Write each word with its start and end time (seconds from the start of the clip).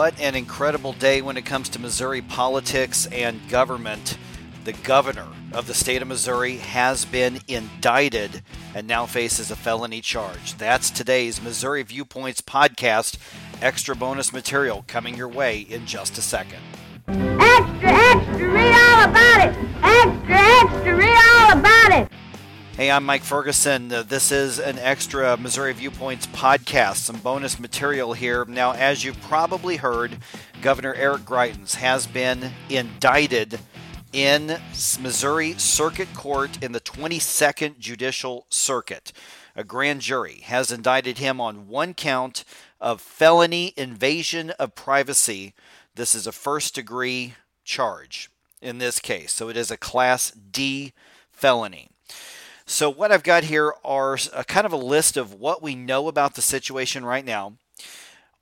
What 0.00 0.18
an 0.18 0.34
incredible 0.34 0.94
day 0.94 1.20
when 1.20 1.36
it 1.36 1.44
comes 1.44 1.68
to 1.68 1.78
Missouri 1.78 2.22
politics 2.22 3.04
and 3.12 3.46
government. 3.50 4.16
The 4.64 4.72
governor 4.72 5.26
of 5.52 5.66
the 5.66 5.74
state 5.74 6.00
of 6.00 6.08
Missouri 6.08 6.56
has 6.56 7.04
been 7.04 7.40
indicted 7.46 8.40
and 8.74 8.86
now 8.86 9.04
faces 9.04 9.50
a 9.50 9.56
felony 9.56 10.00
charge. 10.00 10.54
That's 10.56 10.88
today's 10.90 11.42
Missouri 11.42 11.82
Viewpoints 11.82 12.40
podcast. 12.40 13.18
Extra 13.60 13.94
bonus 13.94 14.32
material 14.32 14.86
coming 14.86 15.18
your 15.18 15.28
way 15.28 15.60
in 15.60 15.84
just 15.84 16.16
a 16.16 16.22
second. 16.22 16.60
Extra, 17.06 17.90
extra, 17.90 18.48
read 18.48 18.74
all 18.74 19.04
about 19.04 19.50
it. 19.50 19.58
Extra, 19.82 20.38
extra, 20.38 20.96
read 20.96 21.18
all 21.28 21.58
about 21.58 21.92
it. 21.92 22.19
Hey, 22.80 22.90
I'm 22.90 23.04
Mike 23.04 23.24
Ferguson. 23.24 23.92
Uh, 23.92 24.02
this 24.02 24.32
is 24.32 24.58
an 24.58 24.78
extra 24.78 25.36
Missouri 25.36 25.74
Viewpoints 25.74 26.26
podcast, 26.28 26.96
some 26.96 27.18
bonus 27.18 27.60
material 27.60 28.14
here. 28.14 28.46
Now, 28.46 28.72
as 28.72 29.04
you 29.04 29.12
probably 29.12 29.76
heard, 29.76 30.16
Governor 30.62 30.94
Eric 30.94 31.26
Greitens 31.26 31.74
has 31.74 32.06
been 32.06 32.52
indicted 32.70 33.60
in 34.14 34.56
Missouri 34.98 35.52
Circuit 35.58 36.08
Court 36.14 36.62
in 36.62 36.72
the 36.72 36.80
22nd 36.80 37.78
Judicial 37.78 38.46
Circuit. 38.48 39.12
A 39.54 39.62
grand 39.62 40.00
jury 40.00 40.40
has 40.44 40.72
indicted 40.72 41.18
him 41.18 41.38
on 41.38 41.68
one 41.68 41.92
count 41.92 42.44
of 42.80 43.02
felony 43.02 43.74
invasion 43.76 44.52
of 44.58 44.74
privacy. 44.74 45.52
This 45.96 46.14
is 46.14 46.26
a 46.26 46.32
first 46.32 46.76
degree 46.76 47.34
charge 47.62 48.30
in 48.62 48.78
this 48.78 49.00
case, 49.00 49.32
so 49.32 49.50
it 49.50 49.58
is 49.58 49.70
a 49.70 49.76
Class 49.76 50.30
D 50.30 50.94
felony. 51.30 51.90
So, 52.70 52.88
what 52.88 53.10
I've 53.10 53.24
got 53.24 53.42
here 53.42 53.74
are 53.84 54.16
a 54.32 54.44
kind 54.44 54.64
of 54.64 54.72
a 54.72 54.76
list 54.76 55.16
of 55.16 55.34
what 55.34 55.60
we 55.60 55.74
know 55.74 56.06
about 56.06 56.34
the 56.34 56.40
situation 56.40 57.04
right 57.04 57.24
now. 57.24 57.54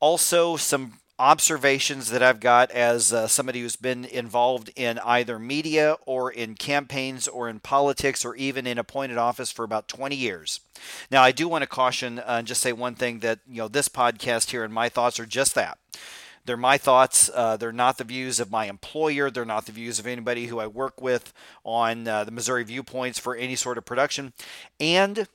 Also, 0.01 0.59
some 0.59 1.01
observations 1.19 2.11
that 2.11 2.23
I've 2.23 2.39
got 2.39 2.71
as 2.71 3.11
uh, 3.11 3.27
somebody 3.27 3.63
who's 3.63 3.77
been 3.77 4.05
involved 4.05 4.71
in 4.77 4.99
either 4.99 5.39
media 5.39 5.97
or 6.05 6.31
in 6.31 6.57
campaigns 6.57 7.27
or 7.27 7.49
in 7.49 7.59
politics 7.59 8.23
or 8.23 8.37
even 8.37 8.67
in 8.67 8.77
appointed 8.77 9.17
office 9.17 9.51
for 9.51 9.65
about 9.65 9.89
20 9.89 10.15
years. 10.15 10.61
Now, 11.11 11.23
I 11.23 11.33
do 11.33 11.49
want 11.49 11.63
to 11.63 11.67
caution 11.67 12.19
uh, 12.19 12.25
and 12.27 12.47
just 12.47 12.61
say 12.61 12.75
one 12.75 12.97
thing 12.97 13.21
that, 13.21 13.39
you 13.49 13.57
know, 13.57 13.69
this 13.69 13.89
podcast 13.89 14.51
here 14.51 14.63
and 14.63 14.75
my 14.75 14.91
thoughts 14.91 15.19
are 15.19 15.27
just 15.27 15.55
that. 15.55 15.79
They're 16.49 16.57
my 16.57 16.79
thoughts. 16.79 17.29
Uh, 17.35 17.59
they're 17.59 17.73
not 17.73 17.99
the 17.99 18.05
views 18.05 18.41
of 18.41 18.51
my 18.51 18.71
employer. 18.71 19.31
They're 19.31 19.45
not 19.45 19.67
the 19.67 19.73
views 19.73 19.99
of 19.99 20.07
anybody 20.07 20.47
who 20.47 20.59
I 20.59 20.67
work 20.67 20.99
with 20.99 21.35
on 21.63 22.09
uh, 22.09 22.25
the 22.25 22.31
Missouri 22.31 22.65
Viewpoints 22.65 23.19
for 23.19 23.37
any 23.37 23.55
sort 23.55 23.77
of 23.77 23.85
production. 23.85 24.33
And 24.81 25.29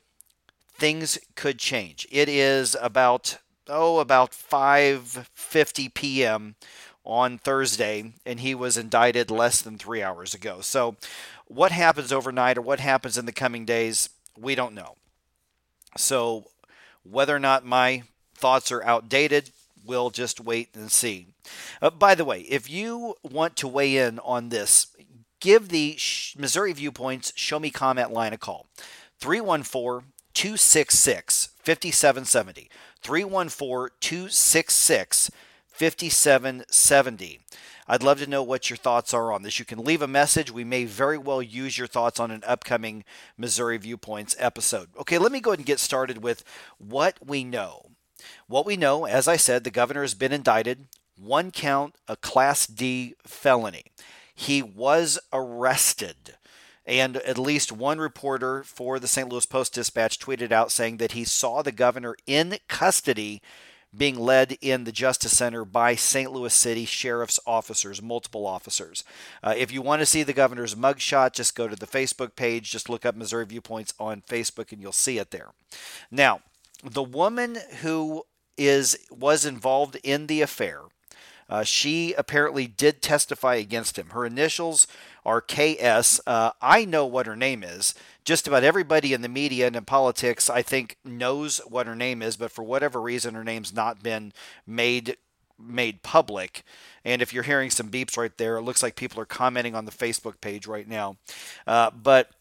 things 0.73 1.19
could 1.36 1.59
change. 1.59 2.08
It 2.09 2.28
is 2.28 2.75
about 2.81 3.38
oh 3.67 4.00
about 4.00 4.31
5:50 4.31 5.94
p.m. 5.94 6.56
on 7.06 7.38
Thursday, 7.38 8.14
and 8.25 8.39
he 8.39 8.56
was 8.56 8.75
indicted 8.75 9.30
less 9.30 9.61
than 9.61 9.78
three 9.78 10.02
hours 10.02 10.34
ago. 10.34 10.61
So, 10.61 10.95
what 11.45 11.72
happens 11.72 12.11
overnight 12.11 12.58
or 12.58 12.64
what 12.64 12.80
happens 12.80 13.19
in 13.19 13.28
the 13.28 13.31
coming 13.31 13.66
days, 13.66 14.09
we 14.36 14.56
don't 14.56 14.73
know. 14.73 14.95
So, 15.95 16.45
whether 17.03 17.36
or 17.36 17.39
not 17.39 17.64
my 17.64 18.02
thoughts 18.34 18.72
are 18.72 18.81
outdated, 18.81 19.52
we'll 19.85 20.09
just 20.09 20.39
wait 20.39 20.69
and 20.73 20.91
see. 20.91 21.27
Uh, 21.81 21.89
by 21.89 22.15
the 22.15 22.25
way, 22.25 22.41
if 22.41 22.69
you 22.69 23.15
want 23.23 23.55
to 23.57 23.67
weigh 23.67 23.97
in 23.97 24.19
on 24.19 24.49
this, 24.49 24.87
give 25.39 25.69
the 25.69 25.97
Missouri 26.37 26.73
Viewpoints 26.73 27.33
Show 27.35 27.59
Me 27.59 27.69
Comment 27.69 28.11
line 28.11 28.33
a 28.33 28.37
call 28.37 28.67
314 29.19 30.11
266 30.33 31.49
5770. 31.63 32.69
314 33.01 33.95
266 33.99 35.31
5770. 35.67 37.39
I'd 37.88 38.03
love 38.03 38.19
to 38.19 38.29
know 38.29 38.43
what 38.43 38.69
your 38.69 38.77
thoughts 38.77 39.13
are 39.13 39.33
on 39.33 39.43
this. 39.43 39.59
You 39.59 39.66
can 39.66 39.83
leave 39.83 40.01
a 40.01 40.07
message. 40.07 40.51
We 40.51 40.63
may 40.63 40.85
very 40.85 41.17
well 41.17 41.41
use 41.41 41.77
your 41.77 41.88
thoughts 41.88 42.19
on 42.19 42.31
an 42.31 42.43
upcoming 42.47 43.03
Missouri 43.38 43.77
Viewpoints 43.77 44.35
episode. 44.39 44.89
Okay, 44.99 45.17
let 45.17 45.31
me 45.31 45.41
go 45.41 45.51
ahead 45.51 45.59
and 45.59 45.66
get 45.66 45.79
started 45.79 46.23
with 46.23 46.43
what 46.77 47.17
we 47.25 47.43
know. 47.43 47.89
What 48.47 48.66
we 48.66 48.78
know, 48.78 49.06
as 49.06 49.28
I 49.28 49.38
said, 49.38 49.63
the 49.63 49.72
governor 49.72 50.01
has 50.01 50.13
been 50.13 50.31
indicted, 50.31 50.88
one 51.17 51.51
count, 51.51 51.95
a 52.07 52.16
Class 52.16 52.67
D 52.67 53.16
felony. 53.25 53.85
He 54.34 54.61
was 54.61 55.19
arrested. 55.31 56.35
And 56.85 57.17
at 57.17 57.38
least 57.38 57.72
one 57.72 58.00
reporter 58.00 58.63
for 58.63 59.00
the 59.00 59.07
St. 59.07 59.29
Louis 59.29 59.45
Post 59.45 59.73
Dispatch 59.73 60.19
tweeted 60.19 60.51
out 60.51 60.72
saying 60.72 60.97
that 60.97 61.13
he 61.13 61.23
saw 61.23 61.61
the 61.61 61.72
governor 61.72 62.16
in 62.28 62.57
custody 62.67 63.41
being 63.95 64.19
led 64.19 64.57
in 64.59 64.84
the 64.84 64.91
Justice 64.91 65.38
Center 65.38 65.63
by 65.63 65.95
St. 65.95 66.31
Louis 66.31 66.53
City 66.53 66.84
Sheriff's 66.84 67.40
officers, 67.45 68.01
multiple 68.01 68.45
officers. 68.45 69.03
Uh, 69.44 69.53
if 69.55 69.72
you 69.72 69.81
want 69.81 70.01
to 70.01 70.05
see 70.05 70.23
the 70.23 70.34
governor's 70.34 70.75
mugshot, 70.75 71.34
just 71.34 71.55
go 71.55 71.67
to 71.67 71.75
the 71.75 71.88
Facebook 71.88 72.35
page. 72.35 72.72
Just 72.72 72.90
look 72.90 73.05
up 73.05 73.16
Missouri 73.16 73.45
Viewpoints 73.45 73.94
on 74.00 74.22
Facebook 74.22 74.72
and 74.72 74.81
you'll 74.81 74.91
see 74.91 75.19
it 75.19 75.31
there. 75.31 75.51
Now, 76.09 76.41
the 76.83 77.03
woman 77.03 77.57
who 77.81 78.23
is 78.57 78.97
was 79.09 79.45
involved 79.45 79.97
in 80.03 80.27
the 80.27 80.41
affair. 80.41 80.81
Uh, 81.49 81.63
she 81.63 82.13
apparently 82.13 82.67
did 82.67 83.01
testify 83.01 83.55
against 83.55 83.97
him. 83.97 84.09
Her 84.09 84.25
initials 84.25 84.88
are 85.25 85.41
KS. 85.41 86.19
Uh, 86.25 86.51
I 86.61 86.85
know 86.85 87.05
what 87.05 87.27
her 87.27 87.35
name 87.35 87.63
is. 87.63 87.93
Just 88.25 88.47
about 88.47 88.63
everybody 88.63 89.13
in 89.13 89.22
the 89.22 89.29
media 89.29 89.67
and 89.67 89.75
in 89.75 89.85
politics, 89.85 90.49
I 90.49 90.61
think, 90.61 90.97
knows 91.03 91.59
what 91.67 91.85
her 91.85 91.95
name 91.95 92.22
is, 92.22 92.38
but 92.38 92.51
for 92.51 92.63
whatever 92.63 93.01
reason, 93.01 93.35
her 93.35 93.43
name's 93.43 93.73
not 93.73 94.01
been 94.01 94.33
made 94.66 95.17
made 95.59 96.01
public. 96.01 96.63
And 97.05 97.22
if 97.22 97.33
you're 97.33 97.43
hearing 97.43 97.69
some 97.69 97.89
beeps 97.89 98.17
right 98.17 98.35
there, 98.38 98.57
it 98.57 98.63
looks 98.63 98.81
like 98.81 98.95
people 98.95 99.22
are 99.22 99.25
commenting 99.25 99.75
on 99.75 99.85
the 99.85 99.91
Facebook 99.91 100.41
page 100.41 100.67
right 100.67 100.88
now. 100.88 101.17
Uh, 101.67 101.91
but 101.91 102.31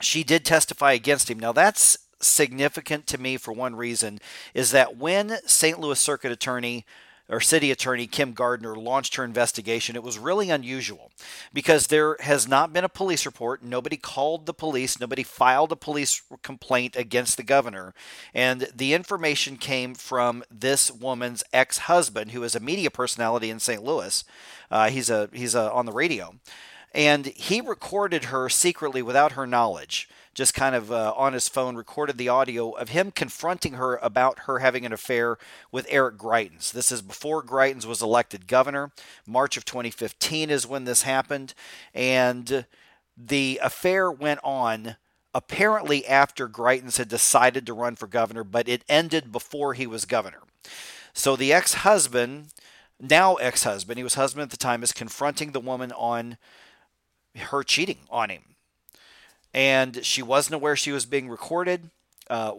she 0.00 0.24
did 0.24 0.44
testify 0.44 0.92
against 0.92 1.30
him. 1.30 1.38
Now 1.38 1.52
that's 1.52 1.98
significant 2.20 3.06
to 3.08 3.18
me 3.18 3.36
for 3.36 3.52
one 3.52 3.76
reason 3.76 4.18
is 4.54 4.70
that 4.70 4.96
when 4.96 5.38
St. 5.46 5.78
Louis 5.78 5.98
Circuit 5.98 6.32
Attorney 6.32 6.84
or 7.28 7.40
City 7.40 7.70
Attorney 7.70 8.06
Kim 8.06 8.32
Gardner 8.32 8.76
launched 8.76 9.16
her 9.16 9.24
investigation, 9.24 9.96
it 9.96 10.02
was 10.02 10.18
really 10.18 10.50
unusual 10.50 11.10
because 11.52 11.86
there 11.86 12.16
has 12.20 12.46
not 12.46 12.72
been 12.72 12.84
a 12.84 12.88
police 12.88 13.24
report. 13.24 13.62
Nobody 13.62 13.96
called 13.96 14.44
the 14.44 14.52
police, 14.52 15.00
nobody 15.00 15.22
filed 15.22 15.72
a 15.72 15.76
police 15.76 16.22
complaint 16.42 16.96
against 16.96 17.36
the 17.36 17.42
governor. 17.42 17.94
And 18.34 18.68
the 18.74 18.92
information 18.92 19.56
came 19.56 19.94
from 19.94 20.44
this 20.50 20.92
woman's 20.92 21.42
ex 21.52 21.78
husband, 21.78 22.32
who 22.32 22.42
is 22.42 22.54
a 22.54 22.60
media 22.60 22.90
personality 22.90 23.48
in 23.48 23.58
St. 23.58 23.82
Louis. 23.82 24.24
Uh, 24.70 24.90
he's 24.90 25.08
a, 25.08 25.30
he's 25.32 25.54
a, 25.54 25.72
on 25.72 25.86
the 25.86 25.92
radio. 25.92 26.34
And 26.94 27.26
he 27.26 27.60
recorded 27.60 28.24
her 28.24 28.48
secretly 28.48 29.02
without 29.02 29.32
her 29.32 29.46
knowledge 29.46 30.08
just 30.34 30.52
kind 30.52 30.74
of 30.74 30.90
uh, 30.90 31.14
on 31.16 31.32
his 31.32 31.48
phone 31.48 31.76
recorded 31.76 32.18
the 32.18 32.28
audio 32.28 32.72
of 32.72 32.90
him 32.90 33.10
confronting 33.10 33.74
her 33.74 33.96
about 33.96 34.40
her 34.40 34.58
having 34.58 34.84
an 34.84 34.92
affair 34.92 35.38
with 35.70 35.86
Eric 35.88 36.18
Greitens. 36.18 36.72
This 36.72 36.90
is 36.90 37.00
before 37.00 37.42
Greitens 37.42 37.86
was 37.86 38.02
elected 38.02 38.48
governor. 38.48 38.90
March 39.26 39.56
of 39.56 39.64
2015 39.64 40.50
is 40.50 40.66
when 40.66 40.84
this 40.84 41.02
happened. 41.02 41.54
And 41.94 42.66
the 43.16 43.60
affair 43.62 44.10
went 44.10 44.40
on 44.42 44.96
apparently 45.32 46.06
after 46.06 46.48
Greitens 46.48 46.98
had 46.98 47.08
decided 47.08 47.64
to 47.66 47.72
run 47.72 47.96
for 47.96 48.06
governor, 48.06 48.44
but 48.44 48.68
it 48.68 48.84
ended 48.88 49.32
before 49.32 49.74
he 49.74 49.86
was 49.86 50.04
governor. 50.04 50.42
So 51.12 51.36
the 51.36 51.52
ex 51.52 51.74
husband, 51.74 52.48
now 53.00 53.34
ex 53.36 53.62
husband, 53.62 53.98
he 53.98 54.04
was 54.04 54.14
husband 54.14 54.42
at 54.42 54.50
the 54.50 54.56
time, 54.56 54.82
is 54.82 54.92
confronting 54.92 55.52
the 55.52 55.60
woman 55.60 55.92
on 55.92 56.38
her 57.36 57.62
cheating 57.62 57.98
on 58.10 58.30
him 58.30 58.53
and 59.54 60.04
she 60.04 60.20
wasn't 60.20 60.56
aware 60.56 60.74
she 60.74 60.92
was 60.92 61.06
being 61.06 61.28
recorded. 61.28 61.90
Uh, 62.28 62.52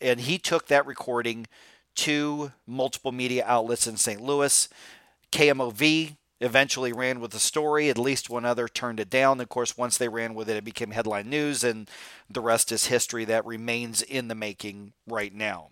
and 0.00 0.20
he 0.20 0.36
took 0.36 0.66
that 0.66 0.84
recording 0.84 1.46
to 1.94 2.52
multiple 2.66 3.12
media 3.12 3.44
outlets 3.46 3.86
in 3.86 3.96
St. 3.96 4.20
Louis. 4.20 4.68
KMOV 5.30 6.16
eventually 6.40 6.92
ran 6.92 7.20
with 7.20 7.30
the 7.30 7.38
story. 7.38 7.88
At 7.88 7.98
least 7.98 8.28
one 8.28 8.44
other 8.44 8.66
turned 8.66 8.98
it 8.98 9.08
down. 9.08 9.40
Of 9.40 9.48
course, 9.48 9.78
once 9.78 9.96
they 9.96 10.08
ran 10.08 10.34
with 10.34 10.50
it, 10.50 10.56
it 10.56 10.64
became 10.64 10.90
headline 10.90 11.30
news, 11.30 11.62
and 11.62 11.88
the 12.28 12.40
rest 12.40 12.72
is 12.72 12.86
history 12.86 13.24
that 13.26 13.46
remains 13.46 14.02
in 14.02 14.26
the 14.26 14.34
making 14.34 14.94
right 15.06 15.32
now. 15.32 15.68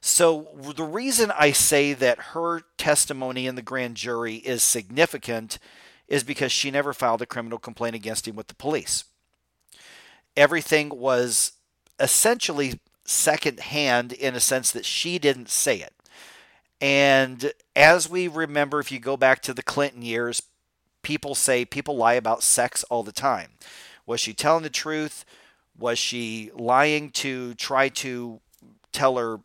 So, 0.00 0.48
the 0.74 0.84
reason 0.84 1.32
I 1.36 1.52
say 1.52 1.92
that 1.92 2.18
her 2.18 2.62
testimony 2.76 3.46
in 3.46 3.54
the 3.54 3.62
grand 3.62 3.96
jury 3.96 4.36
is 4.36 4.62
significant 4.62 5.58
is 6.06 6.22
because 6.22 6.52
she 6.52 6.70
never 6.70 6.92
filed 6.92 7.22
a 7.22 7.26
criminal 7.26 7.58
complaint 7.58 7.96
against 7.96 8.28
him 8.28 8.36
with 8.36 8.46
the 8.48 8.54
police 8.54 9.04
everything 10.36 10.90
was 10.90 11.52
essentially 11.98 12.80
secondhand 13.04 14.12
in 14.12 14.34
a 14.34 14.40
sense 14.40 14.70
that 14.70 14.84
she 14.84 15.18
didn't 15.18 15.48
say 15.48 15.80
it. 15.80 15.94
And 16.80 17.52
as 17.74 18.08
we 18.08 18.28
remember, 18.28 18.80
if 18.80 18.92
you 18.92 18.98
go 18.98 19.16
back 19.16 19.40
to 19.42 19.54
the 19.54 19.62
Clinton 19.62 20.02
years, 20.02 20.42
people 21.02 21.34
say 21.34 21.64
people 21.64 21.96
lie 21.96 22.14
about 22.14 22.42
sex 22.42 22.84
all 22.84 23.02
the 23.02 23.12
time. 23.12 23.52
Was 24.04 24.20
she 24.20 24.34
telling 24.34 24.62
the 24.62 24.70
truth? 24.70 25.24
Was 25.78 25.98
she 25.98 26.50
lying 26.54 27.10
to 27.12 27.54
try 27.54 27.88
to 27.88 28.40
tell 28.92 29.16
her 29.16 29.40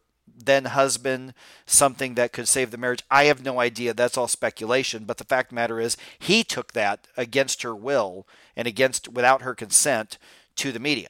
then 0.46 0.66
husband 0.66 1.34
something 1.66 2.16
that 2.16 2.34
could 2.34 2.48
save 2.48 2.72
the 2.72 2.78
marriage. 2.78 3.04
I 3.10 3.26
have 3.26 3.44
no 3.44 3.60
idea. 3.60 3.94
That's 3.94 4.18
all 4.18 4.28
speculation. 4.28 5.06
But 5.06 5.18
the 5.18 5.24
fact 5.24 5.50
the 5.50 5.56
matter 5.56 5.80
is, 5.80 5.98
he 6.18 6.44
took 6.44 6.74
that 6.74 7.08
against 7.16 7.64
her 7.64 7.76
will 7.76 8.28
and 8.56 8.68
against 8.68 9.10
without 9.10 9.42
her 9.42 9.56
consent 9.56 10.18
to 10.58 10.72
the 10.72 10.80
media. 10.80 11.08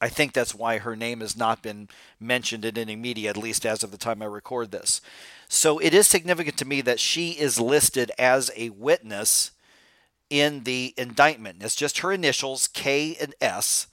I 0.00 0.08
think 0.08 0.32
that's 0.32 0.54
why 0.54 0.78
her 0.78 0.94
name 0.94 1.20
has 1.20 1.36
not 1.36 1.62
been 1.62 1.88
mentioned 2.20 2.64
in 2.64 2.78
any 2.78 2.94
media, 2.94 3.30
at 3.30 3.36
least 3.36 3.66
as 3.66 3.82
of 3.82 3.90
the 3.90 3.98
time 3.98 4.22
I 4.22 4.26
record 4.26 4.70
this. 4.70 5.00
So 5.48 5.78
it 5.78 5.92
is 5.92 6.06
significant 6.06 6.56
to 6.58 6.64
me 6.64 6.80
that 6.82 7.00
she 7.00 7.32
is 7.32 7.58
listed 7.58 8.12
as 8.18 8.50
a 8.56 8.70
witness 8.70 9.50
in 10.30 10.64
the 10.64 10.94
indictment. 10.96 11.62
It's 11.62 11.74
just 11.74 11.98
her 11.98 12.12
initials, 12.12 12.68
K 12.68 13.16
and 13.20 13.34
S. 13.40 13.88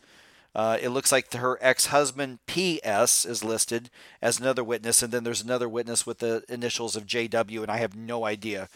Uh, 0.53 0.77
it 0.81 0.89
looks 0.89 1.11
like 1.11 1.33
her 1.33 1.57
ex 1.59 1.87
husband, 1.87 2.39
P.S., 2.45 3.25
is 3.25 3.43
listed 3.43 3.89
as 4.21 4.39
another 4.39 4.63
witness, 4.63 5.03
and 5.03 5.11
then 5.11 5.25
there's 5.25 5.43
another 5.43 5.67
witness 5.67 6.05
with 6.05 6.19
the 6.19 6.43
initials 6.47 6.95
of 6.95 7.05
J.W., 7.05 7.61
and 7.61 7.69
I 7.69 7.77
have 7.77 7.95
no 7.95 8.23
idea 8.23 8.69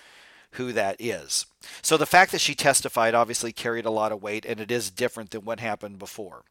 who 0.52 0.74
that 0.74 0.96
is. 1.00 1.46
So 1.82 1.98
the 1.98 2.06
fact 2.06 2.32
that 2.32 2.42
she 2.42 2.56
testified 2.56 3.14
obviously 3.14 3.52
carried 3.52 3.86
a 3.86 3.92
lot 3.92 4.12
of 4.12 4.24
weight, 4.24 4.46
and 4.46 4.60
it 4.60 4.72
is 4.72 4.90
different 4.90 5.32
than 5.32 5.46
what 5.46 5.60
happened 5.60 6.00
before. 6.00 6.44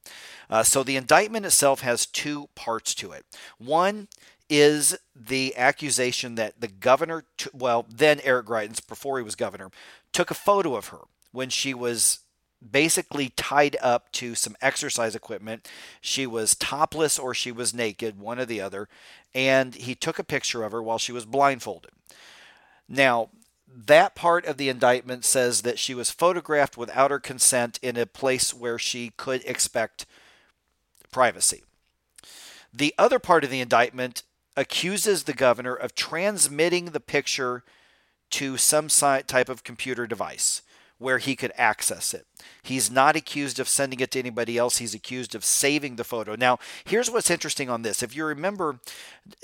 Uh, 0.48 0.62
so 0.62 0.82
the 0.82 0.96
indictment 0.96 1.46
itself 1.46 1.80
has 1.80 2.06
two 2.06 2.48
parts 2.54 2.94
to 2.96 3.12
it. 3.12 3.24
One 3.58 4.08
is 4.48 4.96
the 5.14 5.56
accusation 5.56 6.36
that 6.36 6.60
the 6.60 6.68
governor, 6.68 7.24
t- 7.36 7.50
well, 7.52 7.86
then 7.88 8.20
Eric 8.22 8.46
Greitens, 8.46 8.86
before 8.86 9.18
he 9.18 9.24
was 9.24 9.34
governor, 9.34 9.70
took 10.12 10.30
a 10.30 10.34
photo 10.34 10.74
of 10.76 10.88
her 10.88 11.00
when 11.32 11.50
she 11.50 11.74
was 11.74 12.20
basically 12.70 13.30
tied 13.30 13.76
up 13.80 14.10
to 14.12 14.34
some 14.34 14.56
exercise 14.60 15.14
equipment. 15.14 15.68
She 16.00 16.26
was 16.26 16.54
topless 16.54 17.18
or 17.18 17.34
she 17.34 17.52
was 17.52 17.74
naked, 17.74 18.18
one 18.18 18.38
or 18.38 18.44
the 18.44 18.60
other, 18.60 18.88
and 19.34 19.74
he 19.74 19.94
took 19.94 20.18
a 20.18 20.24
picture 20.24 20.64
of 20.64 20.72
her 20.72 20.82
while 20.82 20.98
she 20.98 21.12
was 21.12 21.24
blindfolded. 21.24 21.92
Now, 22.88 23.30
that 23.74 24.14
part 24.14 24.46
of 24.46 24.56
the 24.56 24.68
indictment 24.68 25.24
says 25.24 25.62
that 25.62 25.78
she 25.78 25.94
was 25.94 26.10
photographed 26.10 26.76
without 26.76 27.10
her 27.10 27.20
consent 27.20 27.78
in 27.82 27.96
a 27.96 28.06
place 28.06 28.54
where 28.54 28.78
she 28.78 29.12
could 29.16 29.44
expect 29.44 30.06
privacy. 31.10 31.62
The 32.72 32.94
other 32.98 33.18
part 33.18 33.44
of 33.44 33.50
the 33.50 33.60
indictment 33.60 34.22
accuses 34.56 35.24
the 35.24 35.32
governor 35.32 35.74
of 35.74 35.94
transmitting 35.94 36.86
the 36.86 37.00
picture 37.00 37.62
to 38.30 38.56
some 38.56 38.88
type 38.88 39.48
of 39.48 39.64
computer 39.64 40.06
device 40.06 40.62
where 40.98 41.18
he 41.18 41.36
could 41.36 41.52
access 41.56 42.12
it. 42.12 42.26
He's 42.62 42.90
not 42.90 43.16
accused 43.16 43.60
of 43.60 43.68
sending 43.68 44.00
it 44.00 44.10
to 44.12 44.18
anybody 44.18 44.58
else. 44.58 44.78
He's 44.78 44.94
accused 44.94 45.34
of 45.34 45.44
saving 45.44 45.96
the 45.96 46.04
photo. 46.04 46.34
Now, 46.34 46.58
here's 46.84 47.10
what's 47.10 47.30
interesting 47.30 47.70
on 47.70 47.82
this. 47.82 48.02
If 48.02 48.16
you 48.16 48.24
remember 48.24 48.80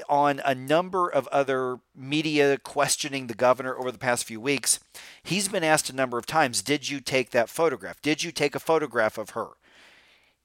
on 0.09 0.41
a 0.45 0.55
number 0.55 1.09
of 1.09 1.29
other 1.29 1.79
media 1.95 2.59
questioning 2.59 3.27
the 3.27 3.35
governor 3.35 3.77
over 3.77 3.93
the 3.93 3.99
past 3.99 4.25
few 4.25 4.41
weeks, 4.41 4.81
he's 5.23 5.49
been 5.49 5.65
asked 5.65 5.89
a 5.89 5.97
number 5.97 6.19
of 6.19 6.27
times 6.27 6.63
Did 6.63 6.89
you 6.89 7.01
take 7.01 7.31
that 7.31 7.49
photograph? 7.49 8.03
Did 8.03 8.25
you 8.25 8.33
take 8.33 8.55
a 8.55 8.61
photograph 8.61 9.17
of 9.17 9.31
her? 9.31 9.51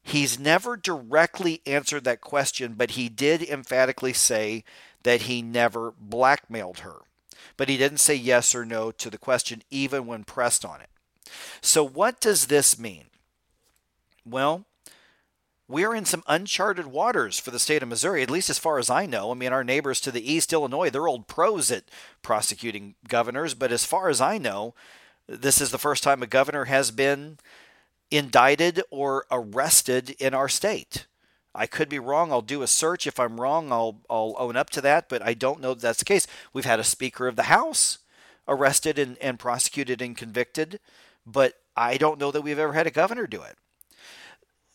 He's 0.04 0.40
never 0.40 0.78
directly 0.78 1.62
answered 1.66 2.04
that 2.06 2.22
question, 2.22 2.76
but 2.78 2.92
he 2.92 3.10
did 3.10 3.42
emphatically 3.42 4.14
say 4.14 4.64
that 5.04 5.24
he 5.24 5.42
never 5.42 5.94
blackmailed 6.00 6.80
her. 6.80 7.02
But 7.58 7.70
he 7.70 7.78
didn't 7.78 7.98
say 7.98 8.16
yes 8.16 8.56
or 8.56 8.66
no 8.66 8.92
to 8.92 9.10
the 9.10 9.18
question, 9.18 9.64
even 9.70 10.06
when 10.06 10.24
pressed 10.24 10.64
on 10.64 10.82
it. 10.82 10.90
So, 11.62 11.84
what 11.84 12.20
does 12.20 12.48
this 12.48 12.80
mean? 12.80 13.06
Well, 14.26 14.66
we're 15.68 15.94
in 15.94 16.06
some 16.06 16.24
uncharted 16.28 16.88
waters 16.88 17.40
for 17.40 17.52
the 17.52 17.60
state 17.60 17.84
of 17.84 17.90
Missouri, 17.90 18.24
at 18.24 18.32
least 18.32 18.50
as 18.50 18.58
far 18.58 18.80
as 18.80 18.90
I 18.90 19.06
know. 19.06 19.32
I 19.32 19.36
mean, 19.36 19.54
our 19.54 19.64
neighbors 19.64 20.02
to 20.02 20.12
the 20.12 20.32
east, 20.32 20.52
Illinois, 20.52 20.90
they're 20.90 21.08
old 21.08 21.28
pros 21.28 21.70
at 21.70 21.84
prosecuting 22.24 22.96
governors, 23.08 23.54
but 23.54 23.72
as 23.72 23.86
far 23.86 24.10
as 24.10 24.20
I 24.20 24.40
know, 24.40 24.74
this 25.28 25.62
is 25.62 25.70
the 25.70 25.78
first 25.78 26.04
time 26.04 26.24
a 26.24 26.28
governor 26.28 26.66
has 26.66 26.90
been 26.90 27.38
indicted 28.10 28.82
or 28.90 29.26
arrested 29.30 30.10
in 30.20 30.34
our 30.34 30.50
state. 30.50 31.06
I 31.54 31.68
could 31.68 31.88
be 31.88 32.00
wrong. 32.00 32.32
I'll 32.32 32.42
do 32.42 32.64
a 32.64 32.68
search. 32.68 33.06
If 33.06 33.20
I'm 33.20 33.40
wrong, 33.40 33.72
I'll, 33.72 34.02
I'll 34.10 34.36
own 34.40 34.56
up 34.56 34.72
to 34.72 34.82
that, 34.82 35.08
but 35.08 35.22
I 35.22 35.36
don't 35.36 35.62
know 35.62 35.76
that 35.76 35.82
that's 35.82 36.00
the 36.00 36.06
case. 36.06 36.26
We've 36.52 36.66
had 36.66 36.80
a 36.80 36.84
Speaker 36.84 37.28
of 37.28 37.36
the 37.36 37.44
House 37.44 38.00
arrested 38.48 38.98
and, 38.98 39.18
and 39.20 39.38
prosecuted 39.38 40.02
and 40.02 40.18
convicted 40.18 40.80
but 41.32 41.54
I 41.76 41.98
don't 41.98 42.20
know 42.20 42.32
that 42.32 42.42
we've 42.42 42.60
ever 42.60 42.74
had 42.74 42.88
a 42.88 42.92
governor 42.92 43.28
do 43.28 43.42
it. 43.42 43.58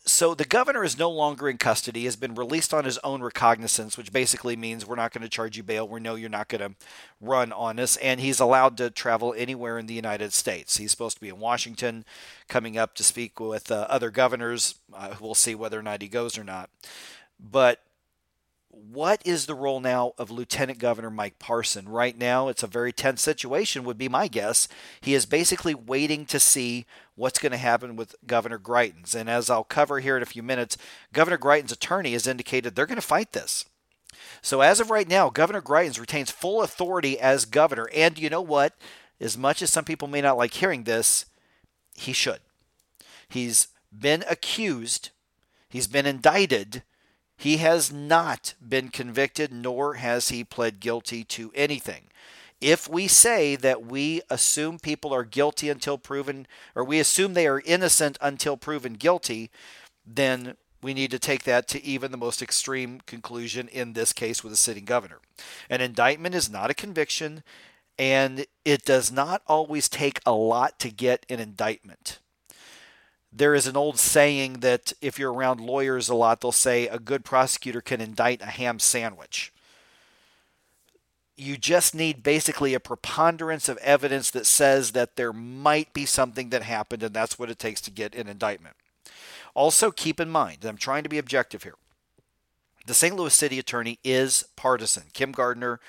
So 0.07 0.35
the 0.35 0.45
governor 0.45 0.85
is 0.85 0.99
no 0.99 1.11
longer 1.11 1.49
in 1.49 1.57
custody, 1.57 2.05
has 2.05 2.15
been 2.15 2.35
released 2.35 2.75
on 2.75 2.85
his 2.85 2.99
own 2.99 3.23
recognizance, 3.23 3.97
which 3.97 4.13
basically 4.13 4.55
means 4.55 4.85
we're 4.85 4.97
not 4.97 5.15
going 5.15 5.23
to 5.23 5.31
charge 5.31 5.57
you 5.57 5.63
bail. 5.63 5.89
We 5.89 5.99
know 5.99 6.15
you're 6.15 6.29
not 6.29 6.49
going 6.49 6.61
to 6.61 6.77
run 7.23 7.53
on 7.53 7.79
us. 7.79 7.97
And 7.97 8.21
he's 8.21 8.39
allowed 8.39 8.77
to 8.77 8.91
travel 8.91 9.35
anywhere 9.35 9.79
in 9.79 9.87
the 9.87 9.95
United 9.95 10.35
States. 10.35 10.77
He's 10.77 10.91
supposed 10.91 11.17
to 11.17 11.23
be 11.23 11.31
in 11.31 11.41
Washington 11.41 12.05
coming 12.49 12.77
up 12.77 12.95
to 12.97 13.03
speak 13.03 13.41
with 13.41 13.71
uh, 13.71 13.87
other 13.89 14.11
governors. 14.11 14.75
Uh, 14.93 15.15
we'll 15.21 15.35
see 15.35 15.55
whether 15.55 15.79
or 15.79 15.83
not 15.83 16.03
he 16.03 16.09
goes 16.09 16.37
or 16.37 16.45
not. 16.45 16.69
But 17.41 17.81
what 18.77 19.23
is 19.25 19.47
the 19.47 19.55
role 19.55 19.81
now 19.81 20.13
of 20.19 20.31
Lieutenant 20.31 20.79
Governor 20.79 21.11
Mike 21.11 21.39
Parson? 21.39 21.89
Right 21.89 22.17
now, 22.17 22.49
it's 22.49 22.63
a 22.63 22.69
very 22.69 22.93
tense 22.93 23.23
situation, 23.23 23.85
would 23.85 23.99
be 23.99 24.09
my 24.09 24.29
guess. 24.29 24.69
He 25.01 25.15
is 25.15 25.27
basically 25.27 25.75
waiting 25.75 26.27
to 26.27 26.41
see 26.41 26.87
what's 27.15 27.39
going 27.39 27.53
to 27.53 27.59
happen 27.59 27.97
with 27.97 28.15
Governor 28.27 28.59
Greitens. 28.59 29.15
And 29.15 29.29
as 29.29 29.51
I'll 29.51 29.65
cover 29.65 30.01
here 30.01 30.17
in 30.17 30.23
a 30.23 30.27
few 30.27 30.43
minutes, 30.43 30.77
Governor 31.13 31.39
Greitens' 31.39 31.73
attorney 31.73 32.13
has 32.13 32.27
indicated 32.27 32.75
they're 32.75 32.87
going 32.87 32.97
to 32.97 33.03
fight 33.03 33.33
this. 33.33 33.65
So 34.43 34.61
as 34.61 34.81
of 34.81 34.91
right 34.91 35.09
now, 35.09 35.31
Governor 35.31 35.63
Greitens 35.63 36.01
retains 36.01 36.31
full 36.31 36.63
authority 36.63 37.19
as 37.19 37.45
governor. 37.45 37.89
And 37.95 38.19
you 38.19 38.31
know 38.31 38.43
what? 38.43 38.75
As 39.21 39.39
much 39.39 39.63
as 39.63 39.73
some 39.73 39.85
people 39.85 40.09
may 40.09 40.21
not 40.21 40.37
like 40.37 40.55
hearing 40.55 40.85
this, 40.85 41.27
he 41.95 42.13
should. 42.13 42.41
He's 43.29 43.69
been 43.97 44.25
accused, 44.29 45.11
he's 45.69 45.87
been 45.87 46.07
indicted 46.07 46.83
he 47.37 47.59
has 47.59 47.93
not 47.93 48.55
been 48.67 48.89
convicted, 48.89 49.53
nor 49.53 49.95
has 49.95 50.29
he 50.29 50.45
pled 50.45 50.81
guilty 50.81 51.25
to 51.25 51.53
anything. 51.55 52.05
If 52.61 52.89
we 52.89 53.09
say 53.09 53.57
that 53.57 53.85
we 53.85 54.23
assume 54.31 54.79
people 54.79 55.13
are 55.13 55.25
guilty 55.25 55.69
until 55.69 55.99
proven, 55.99 56.47
or 56.75 56.85
we 56.85 56.99
assume 56.99 57.35
they 57.35 57.47
are 57.47 57.63
innocent 57.65 58.17
until 58.21 58.57
proven 58.57 58.95
guilty, 58.95 59.51
then 60.07 60.57
we 60.81 60.95
need 60.95 61.11
to 61.11 61.19
take 61.19 61.45
that 61.45 61.67
to 61.69 61.83
even 61.85 62.11
the 62.11 62.17
most 62.17 62.41
extreme 62.41 63.01
conclusion 63.07 63.69
in 63.69 63.93
this 63.93 64.13
case 64.13 64.45
with 64.45 64.53
a 64.53 64.57
sitting 64.57 64.85
governor. 64.85 65.19
An 65.69 65.81
indictment 65.81 66.35
is 66.35 66.51
not 66.51 66.71
a 66.71 66.75
conviction, 66.75 67.43
and 67.99 68.47
it 68.65 68.85
does 68.85 69.11
not 69.11 69.43
always 69.47 69.89
take 69.89 70.21
a 70.25 70.33
lot 70.33 70.79
to 70.79 70.91
get 70.91 71.27
an 71.29 71.41
indictment 71.41 72.21
there 73.37 73.55
is 73.55 73.67
an 73.67 73.77
old 73.77 73.99
saying 73.99 74.61
that 74.61 74.93
if 75.01 75.19
you're 75.19 75.33
around 75.33 75.61
lawyers 75.61 76.09
a 76.09 76.15
lot, 76.15 76.41
they'll 76.41 76.53
say 76.53 76.87
a 76.87 77.01
good 77.01 77.25
prosecutor 77.25 77.81
can 77.81 78.01
indict 78.01 78.41
a 78.41 78.47
ham 78.47 78.79
sandwich. 78.79 79.53
You 81.37 81.57
just 81.57 81.97
need 81.97 82.23
basically 82.23 82.75
a 82.75 82.81
preponderance 82.81 83.69
of 83.69 83.77
evidence 83.79 84.31
that 84.31 84.47
says 84.47 84.93
that 84.93 85.17
there 85.17 85.33
might 85.33 85.93
be 85.93 86.07
something 86.07 86.51
that 86.51 86.63
happened, 86.63 87.03
and 87.03 87.13
that's 87.13 87.37
what 87.37 87.51
it 87.51 87.59
takes 87.59 87.81
to 87.83 87.91
get 87.91 88.15
an 88.15 88.29
indictment. 88.29 88.77
Also, 89.53 89.91
keep 89.91 90.21
in 90.21 90.31
mind, 90.31 90.65
I'm 90.65 90.77
trying 90.77 91.03
to 91.03 91.09
be 91.09 91.19
objective 91.19 91.65
here. 91.65 91.75
The 92.87 92.95
St. 92.95 93.17
Louis 93.17 93.35
City 93.35 93.59
Attorney 93.59 93.99
is 94.05 94.45
partisan. 94.55 95.05
Kim 95.13 95.33
Gardner 95.33 95.81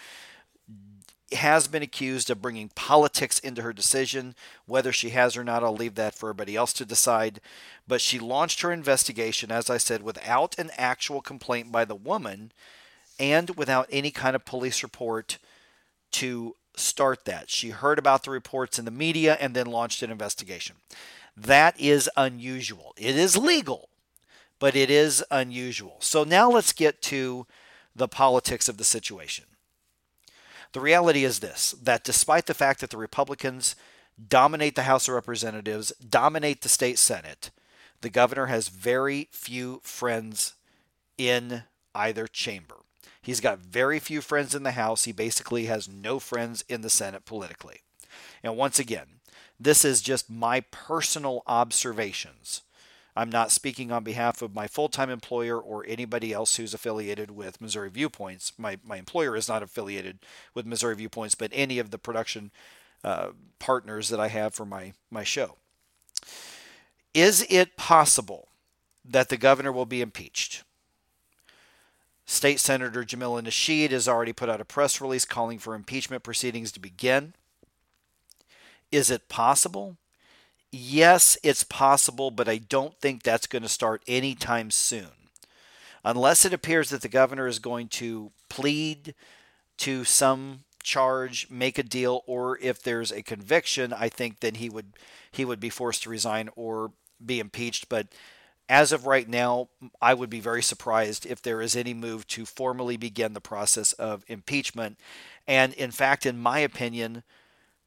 has 1.36 1.68
been 1.68 1.84
accused 1.84 2.30
of 2.30 2.42
bringing 2.42 2.70
politics 2.76 3.40
into 3.40 3.62
her 3.62 3.74
decision. 3.74 4.36
Whether 4.66 4.92
she 4.92 5.12
has 5.12 5.38
or 5.38 5.44
not, 5.44 5.64
I'll 5.64 5.76
leave 5.76 5.96
that 5.96 6.16
for 6.16 6.30
everybody 6.30 6.56
else 6.56 6.74
to 6.74 6.86
decide. 6.86 7.40
But 7.88 8.02
she 8.02 8.20
launched 8.20 8.62
her 8.62 8.72
investigation, 8.72 9.52
as 9.52 9.70
I 9.70 9.78
said, 9.78 10.04
without 10.04 10.58
an 10.58 10.72
actual 10.78 11.22
complaint 11.22 11.72
by 11.72 11.86
the 11.86 11.96
woman 11.96 12.52
and 13.20 13.52
without 13.52 13.88
any 13.92 14.12
kind 14.12 14.36
of 14.36 14.46
police 14.46 14.84
report 14.84 15.38
to 16.12 16.56
start 16.76 17.26
that. 17.26 17.50
She 17.50 17.70
heard 17.70 18.00
about 18.00 18.24
the 18.24 18.32
reports 18.32 18.78
in 18.78 18.86
the 18.86 18.92
media 18.92 19.38
and 19.40 19.56
then 19.56 19.68
launched 19.68 20.04
an 20.04 20.12
investigation. 20.12 20.76
That 21.38 21.80
is 21.80 22.10
unusual. 22.16 22.94
It 22.98 23.16
is 23.16 23.38
legal, 23.38 23.90
but 24.60 24.76
it 24.76 24.90
is 24.90 25.24
unusual. 25.32 25.98
So 26.00 26.24
now 26.24 26.50
let's 26.50 26.74
get 26.74 27.02
to 27.04 27.46
the 27.96 28.08
politics 28.08 28.68
of 28.68 28.78
the 28.78 28.84
situation. 28.84 29.46
The 30.76 30.82
reality 30.82 31.24
is 31.24 31.40
this 31.40 31.72
that 31.84 32.04
despite 32.04 32.48
the 32.48 32.54
fact 32.54 32.82
that 32.82 32.90
the 32.90 32.98
Republicans 32.98 33.78
dominate 34.28 34.76
the 34.76 34.84
House 34.84 35.08
of 35.08 35.14
Representatives, 35.14 35.92
dominate 35.92 36.64
the 36.64 36.68
state 36.68 37.00
Senate, 37.00 37.50
the 38.02 38.10
governor 38.10 38.48
has 38.48 38.68
very 38.68 39.30
few 39.32 39.80
friends 39.84 40.56
in 41.18 41.64
either 41.96 42.28
chamber. 42.28 42.76
He's 43.22 43.40
got 43.40 43.60
very 43.60 44.00
few 44.00 44.20
friends 44.20 44.54
in 44.54 44.64
the 44.64 44.72
House. 44.72 45.06
He 45.06 45.14
basically 45.14 45.68
has 45.68 45.88
no 45.88 46.20
friends 46.20 46.66
in 46.68 46.82
the 46.82 46.90
Senate 46.90 47.24
politically. 47.24 47.80
And 48.44 48.58
once 48.58 48.78
again, 48.78 49.22
this 49.58 49.86
is 49.86 50.02
just 50.02 50.30
my 50.30 50.60
personal 50.72 51.42
observations 51.48 52.64
I'm 53.16 53.30
not 53.30 53.52
speaking 53.52 53.92
on 53.92 54.04
behalf 54.04 54.42
of 54.42 54.54
my 54.54 54.68
full 54.68 54.90
time 54.90 55.10
employer 55.10 55.60
or 55.60 55.86
anybody 55.88 56.34
else 56.34 56.58
who's 56.58 56.74
affiliated 56.74 57.32
with 57.32 57.62
Missouri 57.62 57.90
Viewpoints. 57.90 58.52
My, 58.58 58.78
my 58.84 58.98
employer 58.98 59.36
is 59.36 59.48
not 59.48 59.64
affiliated 59.64 60.20
with 60.54 60.66
Missouri 60.66 60.96
Viewpoints, 60.96 61.36
but 61.36 61.52
any 61.54 61.80
of 61.80 61.92
the 61.92 61.98
production 61.98 62.52
uh, 63.04 63.30
partners 63.60 64.10
that 64.10 64.20
I 64.20 64.28
have 64.28 64.54
for 64.54 64.66
my, 64.66 64.94
my 65.10 65.24
show. 65.24 65.56
Is 67.14 67.46
it 67.50 67.78
possible 67.78 68.50
that 69.06 69.30
the 69.30 69.38
governor 69.38 69.72
will 69.72 69.86
be 69.86 70.02
impeached? 70.02 70.64
State 72.26 72.60
Senator 72.60 73.04
Jamilah 73.04 73.44
Nasheed 73.44 73.92
has 73.92 74.08
already 74.08 74.34
put 74.34 74.50
out 74.50 74.60
a 74.60 74.66
press 74.66 75.00
release 75.00 75.24
calling 75.24 75.60
for 75.60 75.76
impeachment 75.76 76.24
proceedings 76.24 76.72
to 76.74 76.80
begin. 76.80 77.34
Is 78.92 79.12
it 79.12 79.30
possible? 79.30 79.96
Yes, 80.72 81.38
it's 81.44 81.64
possible, 81.64 82.32
but 82.32 82.50
I 82.50 82.58
don't 82.58 83.00
think 83.00 83.24
that's 83.24 83.48
going 83.48 83.64
to 83.64 83.70
start 83.70 84.04
anytime 84.08 84.72
soon. 84.72 85.10
Unless 86.04 86.46
it 86.46 86.54
appears 86.54 86.90
that 86.90 87.02
the 87.02 87.08
governor 87.10 87.48
is 87.48 87.60
going 87.60 87.88
to 87.90 88.32
plead 88.50 89.16
to 89.78 90.04
some 90.04 90.62
charge, 90.84 91.48
make 91.50 91.78
a 91.78 91.84
deal, 91.84 92.24
or 92.28 92.60
if 92.62 92.82
there's 92.84 93.12
a 93.12 93.24
conviction, 93.24 93.94
I 93.94 94.10
think 94.10 94.40
then 94.42 94.56
he 94.56 94.70
would 94.70 94.94
he 95.32 95.46
would 95.46 95.60
be 95.60 95.70
forced 95.70 96.04
to 96.04 96.10
resign 96.10 96.50
or 96.56 96.92
be 97.26 97.40
impeached. 97.40 97.90
But 97.90 98.08
as 98.70 98.92
of 98.92 99.06
right 99.06 99.28
now, 99.30 99.70
I 100.02 100.14
would 100.14 100.30
be 100.30 100.40
very 100.40 100.64
surprised 100.64 101.26
if 101.26 101.42
there 101.42 101.62
is 101.62 101.76
any 101.76 101.94
move 101.94 102.28
to 102.30 102.46
formally 102.46 102.98
begin 102.98 103.34
the 103.34 103.42
process 103.42 103.94
of 103.94 104.24
impeachment. 104.28 104.98
And 105.48 105.74
in 105.74 105.92
fact, 105.92 106.26
in 106.26 106.38
my 106.40 106.60
opinion, 106.60 107.24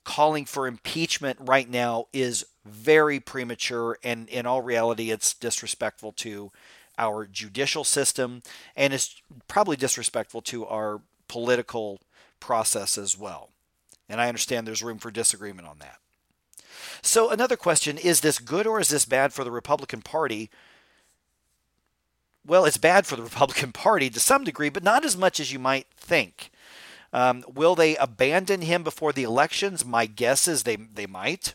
calling 0.05 0.45
for 0.45 0.67
impeachment 0.67 1.39
right 1.41 1.69
now 1.69 2.07
is 2.13 2.45
very 2.69 3.21
premature. 3.21 3.99
And 4.03 4.29
in 4.29 4.47
all 4.47 4.63
reality, 4.63 5.11
it's 5.11 5.35
disrespectful 5.35 6.13
to 6.13 6.53
our 6.99 7.27
judicial 7.27 7.85
system 7.85 8.43
and 8.77 8.93
it's 8.93 9.23
probably 9.47 9.77
disrespectful 9.77 10.43
to 10.43 10.67
our 10.67 11.01
political 11.29 12.01
process 12.41 12.99
as 12.99 13.17
well. 13.17 13.51
And 14.09 14.21
I 14.21 14.29
understand 14.29 14.67
there's 14.67 14.83
room 14.83 14.99
for 14.99 15.11
disagreement 15.11 15.69
on 15.69 15.79
that. 15.79 15.99
So, 17.03 17.31
another 17.31 17.57
question 17.57 17.99
is 17.99 18.21
this 18.21 18.39
good 18.39 18.67
or 18.67 18.81
is 18.81 18.89
this 18.89 19.05
bad 19.05 19.33
for 19.33 19.45
the 19.45 19.51
Republican 19.51 20.03
Party? 20.03 20.51
Well, 22.45 22.65
it's 22.65 22.79
bad 22.79 23.07
for 23.07 23.17
the 23.17 23.23
Republican 23.31 23.73
Party 23.73 24.11
to 24.11 24.21
some 24.21 24.45
degree, 24.45 24.69
but 24.69 24.83
not 24.83 25.05
as 25.05 25.17
much 25.17 25.39
as 25.39 25.53
you 25.53 25.59
might 25.59 25.87
think. 25.97 26.51
Um, 27.13 27.45
will 27.53 27.75
they 27.75 27.97
abandon 27.97 28.63
him 28.63 28.83
before 28.83 29.13
the 29.13 29.23
elections? 29.23 29.85
My 29.85 30.07
guess 30.07 30.49
is 30.49 30.63
they, 30.63 30.77
they 30.77 31.07
might. 31.07 31.55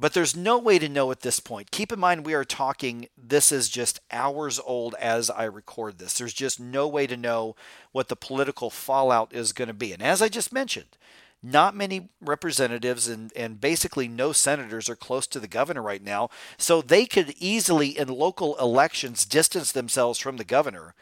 But 0.00 0.14
there's 0.14 0.34
no 0.34 0.58
way 0.58 0.78
to 0.78 0.88
know 0.88 1.10
at 1.10 1.20
this 1.20 1.40
point. 1.40 1.70
Keep 1.70 1.92
in 1.92 2.00
mind, 2.00 2.24
we 2.24 2.32
are 2.32 2.44
talking, 2.44 3.08
this 3.18 3.52
is 3.52 3.68
just 3.68 4.00
hours 4.10 4.58
old 4.58 4.94
as 4.98 5.28
I 5.28 5.44
record 5.44 5.98
this. 5.98 6.14
There's 6.14 6.32
just 6.32 6.58
no 6.58 6.88
way 6.88 7.06
to 7.06 7.18
know 7.18 7.54
what 7.92 8.08
the 8.08 8.16
political 8.16 8.70
fallout 8.70 9.34
is 9.34 9.52
going 9.52 9.68
to 9.68 9.74
be. 9.74 9.92
And 9.92 10.02
as 10.02 10.22
I 10.22 10.28
just 10.28 10.54
mentioned, 10.54 10.96
not 11.42 11.76
many 11.76 12.08
representatives 12.22 13.08
and, 13.08 13.30
and 13.36 13.60
basically 13.60 14.08
no 14.08 14.32
senators 14.32 14.88
are 14.88 14.96
close 14.96 15.26
to 15.26 15.40
the 15.40 15.46
governor 15.46 15.82
right 15.82 16.02
now. 16.02 16.30
So 16.56 16.80
they 16.80 17.04
could 17.04 17.34
easily, 17.36 17.98
in 17.98 18.08
local 18.08 18.56
elections, 18.56 19.26
distance 19.26 19.70
themselves 19.70 20.18
from 20.18 20.38
the 20.38 20.44
governor 20.44 20.94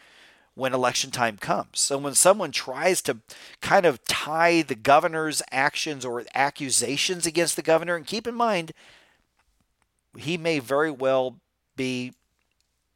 when 0.59 0.75
election 0.75 1.13
time 1.13 1.37
comes. 1.37 1.79
So 1.79 1.97
when 1.97 2.15
someone 2.15 2.51
tries 2.51 3.01
to 3.03 3.19
kind 3.61 3.87
of 3.87 4.05
tie 4.05 4.63
the 4.63 4.75
governor's 4.75 5.41
actions 5.53 6.05
or 6.05 6.25
accusations 6.35 7.27
against 7.27 7.55
the 7.55 7.63
governor, 7.63 7.95
and 7.95 8.05
keep 8.05 8.27
in 8.27 8.35
mind, 8.35 8.73
he 10.17 10.37
may 10.37 10.59
very 10.59 10.91
well 10.91 11.37
be 11.77 12.13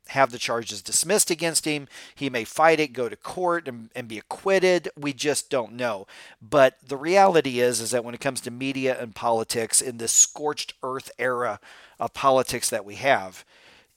have 0.09 0.33
the 0.33 0.39
charges 0.39 0.83
dismissed 0.83 1.31
against 1.31 1.65
him. 1.65 1.87
He 2.17 2.29
may 2.29 2.43
fight 2.43 2.81
it, 2.81 2.93
go 2.93 3.09
to 3.09 3.15
court, 3.15 3.69
and, 3.69 3.91
and, 3.95 4.09
be 4.09 4.19
acquitted. 4.19 4.89
We 4.99 5.13
just 5.13 5.49
don't 5.49 5.75
know. 5.75 6.09
But 6.43 6.77
the 6.87 6.97
reality 6.97 7.61
is, 7.61 7.81
is 7.81 7.93
that 7.93 8.05
when 8.05 8.15
it 8.15 8.21
comes 8.21 8.41
to 8.43 8.51
media 8.51 9.01
and 9.01 9.15
politics 9.15 9.81
in 9.81 9.99
this 9.99 10.13
scorched 10.13 10.75
earth 10.83 11.13
era 11.19 11.61
of 12.01 12.13
politics 12.13 12.69
that 12.71 12.85
we 12.85 12.97
have, 12.97 13.45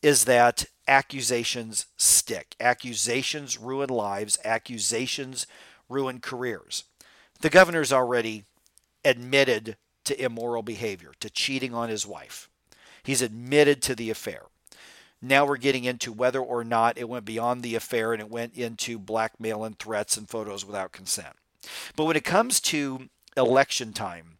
is 0.05 0.25
that 0.25 0.67
accusations 0.87 1.87
stick. 1.97 2.55
Accusations 2.59 3.59
ruin 3.59 3.89
lives. 3.89 4.37
Accusations 4.45 5.47
ruin 5.89 6.19
careers. 6.19 6.83
The 7.41 7.49
governor's 7.49 7.91
already 7.91 8.43
admitted 9.03 9.77
to 10.03 10.23
immoral 10.23 10.61
behavior, 10.61 11.13
to 11.21 11.31
cheating 11.31 11.73
on 11.73 11.89
his 11.89 12.05
wife. 12.05 12.49
He's 13.01 13.23
admitted 13.23 13.81
to 13.81 13.95
the 13.95 14.11
affair. 14.11 14.43
Now 15.23 15.43
we're 15.43 15.57
getting 15.57 15.85
into 15.85 16.11
whether 16.11 16.39
or 16.39 16.63
not 16.63 16.99
it 16.99 17.09
went 17.09 17.25
beyond 17.25 17.63
the 17.63 17.73
affair 17.73 18.13
and 18.13 18.21
it 18.21 18.29
went 18.29 18.53
into 18.53 18.99
blackmail 18.99 19.63
and 19.63 19.79
threats 19.79 20.17
and 20.17 20.29
photos 20.29 20.63
without 20.63 20.91
consent. 20.91 21.35
But 21.95 22.05
when 22.05 22.15
it 22.15 22.23
comes 22.23 22.59
to 22.59 23.09
election 23.35 23.91
time, 23.91 24.37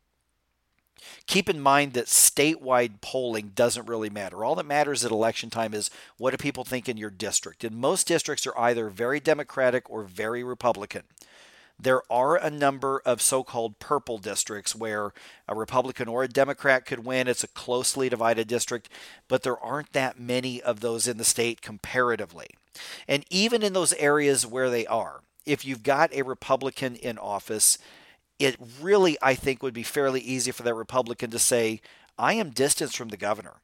keep 1.27 1.49
in 1.49 1.59
mind 1.59 1.93
that 1.93 2.05
statewide 2.05 3.01
polling 3.01 3.51
doesn't 3.55 3.87
really 3.87 4.09
matter. 4.09 4.43
All 4.43 4.55
that 4.55 4.65
matters 4.65 5.03
at 5.03 5.11
election 5.11 5.49
time 5.49 5.73
is 5.73 5.89
what 6.17 6.31
do 6.31 6.37
people 6.37 6.63
think 6.63 6.87
in 6.87 6.97
your 6.97 7.09
district. 7.09 7.63
And 7.63 7.75
most 7.75 8.07
districts 8.07 8.45
are 8.47 8.57
either 8.59 8.89
very 8.89 9.19
Democratic 9.19 9.89
or 9.89 10.03
very 10.03 10.43
Republican. 10.43 11.03
There 11.77 12.01
are 12.09 12.37
a 12.37 12.49
number 12.49 13.01
of 13.05 13.21
so 13.21 13.43
called 13.43 13.79
purple 13.79 14.17
districts 14.17 14.75
where 14.75 15.11
a 15.47 15.55
Republican 15.55 16.07
or 16.07 16.23
a 16.23 16.27
Democrat 16.29 16.85
could 16.85 17.05
win. 17.05 17.27
It's 17.27 17.43
a 17.43 17.49
closely 17.49 18.07
divided 18.07 18.47
district, 18.47 18.87
but 19.27 19.43
there 19.43 19.59
aren't 19.59 19.91
that 19.91 20.19
many 20.19 20.61
of 20.61 20.79
those 20.79 21.07
in 21.07 21.17
the 21.17 21.25
state 21.25 21.61
comparatively. 21.61 22.47
And 23.07 23.25
even 23.29 23.61
in 23.61 23.73
those 23.73 23.93
areas 23.93 24.45
where 24.45 24.69
they 24.69 24.85
are, 24.87 25.21
if 25.45 25.65
you've 25.65 25.83
got 25.83 26.13
a 26.13 26.23
Republican 26.23 26.95
in 26.95 27.17
office, 27.17 27.77
it 28.39 28.57
really, 28.81 29.17
I 29.21 29.35
think, 29.35 29.63
would 29.63 29.73
be 29.73 29.83
fairly 29.83 30.21
easy 30.21 30.51
for 30.51 30.63
that 30.63 30.73
Republican 30.73 31.31
to 31.31 31.39
say, 31.39 31.81
I 32.17 32.33
am 32.33 32.49
distanced 32.49 32.97
from 32.97 33.09
the 33.09 33.17
governor. 33.17 33.55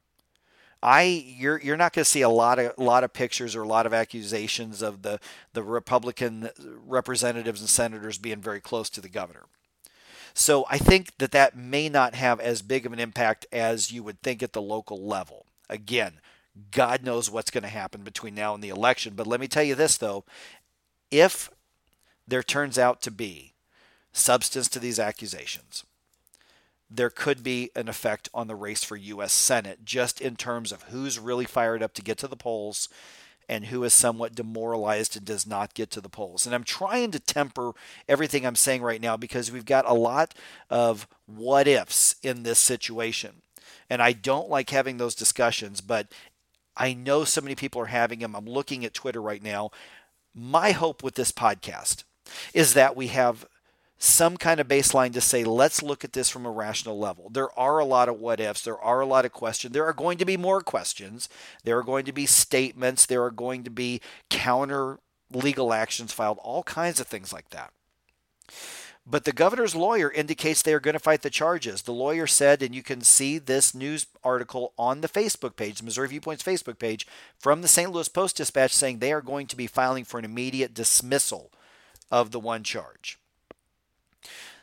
I 0.82 1.02
you're 1.02 1.60
you're 1.60 1.76
not 1.76 1.92
going 1.92 2.04
to 2.04 2.10
see 2.10 2.22
a 2.22 2.28
lot 2.28 2.58
of 2.58 2.76
lot 2.76 3.04
of 3.04 3.12
pictures 3.12 3.54
or 3.54 3.62
a 3.62 3.68
lot 3.68 3.86
of 3.86 3.94
accusations 3.94 4.82
of 4.82 5.02
the 5.02 5.20
the 5.52 5.62
Republican 5.62 6.50
representatives 6.84 7.60
and 7.60 7.70
senators 7.70 8.18
being 8.18 8.40
very 8.40 8.60
close 8.60 8.90
to 8.90 9.00
the 9.00 9.08
governor. 9.08 9.44
So 10.34 10.66
I 10.68 10.78
think 10.78 11.16
that 11.18 11.30
that 11.32 11.56
may 11.56 11.88
not 11.88 12.14
have 12.14 12.40
as 12.40 12.62
big 12.62 12.84
of 12.84 12.92
an 12.92 12.98
impact 12.98 13.46
as 13.52 13.92
you 13.92 14.02
would 14.02 14.22
think 14.22 14.42
at 14.42 14.54
the 14.54 14.62
local 14.62 15.06
level. 15.06 15.46
Again, 15.68 16.14
God 16.70 17.04
knows 17.04 17.30
what's 17.30 17.50
going 17.50 17.62
to 17.62 17.68
happen 17.68 18.02
between 18.02 18.34
now 18.34 18.54
and 18.54 18.64
the 18.64 18.70
election, 18.70 19.14
but 19.14 19.26
let 19.26 19.40
me 19.40 19.46
tell 19.46 19.62
you 19.62 19.74
this 19.74 19.96
though, 19.96 20.24
if 21.10 21.50
there 22.26 22.42
turns 22.42 22.78
out 22.78 23.00
to 23.02 23.10
be 23.10 23.51
substance 24.12 24.68
to 24.68 24.78
these 24.78 24.98
accusations, 24.98 25.84
there 26.90 27.10
could 27.10 27.42
be 27.42 27.70
an 27.74 27.88
effect 27.88 28.28
on 28.34 28.48
the 28.48 28.54
race 28.54 28.84
for 28.84 28.96
U.S. 28.96 29.32
Senate, 29.32 29.84
just 29.84 30.20
in 30.20 30.36
terms 30.36 30.72
of 30.72 30.82
who's 30.84 31.18
really 31.18 31.46
fired 31.46 31.82
up 31.82 31.94
to 31.94 32.02
get 32.02 32.18
to 32.18 32.28
the 32.28 32.36
polls 32.36 32.88
and 33.48 33.66
who 33.66 33.82
is 33.84 33.92
somewhat 33.92 34.34
demoralized 34.34 35.16
and 35.16 35.24
does 35.24 35.46
not 35.46 35.74
get 35.74 35.90
to 35.90 36.00
the 36.00 36.08
polls. 36.08 36.46
And 36.46 36.54
I'm 36.54 36.64
trying 36.64 37.10
to 37.10 37.18
temper 37.18 37.72
everything 38.08 38.46
I'm 38.46 38.56
saying 38.56 38.82
right 38.82 39.00
now 39.00 39.16
because 39.16 39.50
we've 39.50 39.64
got 39.64 39.88
a 39.88 39.94
lot 39.94 40.34
of 40.70 41.08
what 41.26 41.66
ifs 41.66 42.16
in 42.22 42.42
this 42.42 42.58
situation. 42.58 43.42
And 43.90 44.00
I 44.00 44.12
don't 44.12 44.48
like 44.48 44.70
having 44.70 44.96
those 44.96 45.14
discussions, 45.14 45.80
but 45.80 46.08
I 46.76 46.94
know 46.94 47.24
so 47.24 47.40
many 47.40 47.54
people 47.54 47.80
are 47.82 47.86
having 47.86 48.20
them. 48.20 48.34
I'm 48.34 48.46
looking 48.46 48.84
at 48.84 48.94
Twitter 48.94 49.20
right 49.20 49.42
now. 49.42 49.70
My 50.34 50.72
hope 50.72 51.02
with 51.02 51.14
this 51.14 51.32
podcast 51.32 52.04
is 52.54 52.74
that 52.74 52.96
we 52.96 53.08
have 53.08 53.46
some 54.02 54.36
kind 54.36 54.58
of 54.58 54.66
baseline 54.66 55.12
to 55.12 55.20
say, 55.20 55.44
let's 55.44 55.80
look 55.80 56.02
at 56.02 56.12
this 56.12 56.28
from 56.28 56.44
a 56.44 56.50
rational 56.50 56.98
level. 56.98 57.30
There 57.30 57.56
are 57.56 57.78
a 57.78 57.84
lot 57.84 58.08
of 58.08 58.18
what 58.18 58.40
ifs, 58.40 58.62
there 58.62 58.78
are 58.78 59.00
a 59.00 59.06
lot 59.06 59.24
of 59.24 59.32
questions. 59.32 59.72
There 59.72 59.86
are 59.86 59.92
going 59.92 60.18
to 60.18 60.24
be 60.24 60.36
more 60.36 60.60
questions, 60.60 61.28
there 61.62 61.78
are 61.78 61.84
going 61.84 62.04
to 62.06 62.12
be 62.12 62.26
statements, 62.26 63.06
there 63.06 63.22
are 63.22 63.30
going 63.30 63.62
to 63.62 63.70
be 63.70 64.00
counter 64.28 64.98
legal 65.32 65.72
actions 65.72 66.12
filed, 66.12 66.38
all 66.42 66.64
kinds 66.64 66.98
of 66.98 67.06
things 67.06 67.32
like 67.32 67.50
that. 67.50 67.70
But 69.06 69.24
the 69.24 69.32
governor's 69.32 69.76
lawyer 69.76 70.10
indicates 70.10 70.62
they 70.62 70.74
are 70.74 70.80
going 70.80 70.94
to 70.94 70.98
fight 70.98 71.22
the 71.22 71.30
charges. 71.30 71.82
The 71.82 71.92
lawyer 71.92 72.26
said, 72.26 72.60
and 72.60 72.74
you 72.74 72.82
can 72.82 73.02
see 73.02 73.38
this 73.38 73.72
news 73.72 74.08
article 74.24 74.72
on 74.76 75.00
the 75.00 75.08
Facebook 75.08 75.54
page, 75.54 75.78
the 75.78 75.84
Missouri 75.84 76.08
Viewpoints 76.08 76.42
Facebook 76.42 76.80
page, 76.80 77.06
from 77.38 77.62
the 77.62 77.68
St. 77.68 77.92
Louis 77.92 78.08
Post 78.08 78.36
Dispatch 78.36 78.72
saying 78.72 78.98
they 78.98 79.12
are 79.12 79.22
going 79.22 79.46
to 79.46 79.56
be 79.56 79.68
filing 79.68 80.04
for 80.04 80.18
an 80.18 80.24
immediate 80.24 80.74
dismissal 80.74 81.52
of 82.10 82.32
the 82.32 82.40
one 82.40 82.64
charge. 82.64 83.18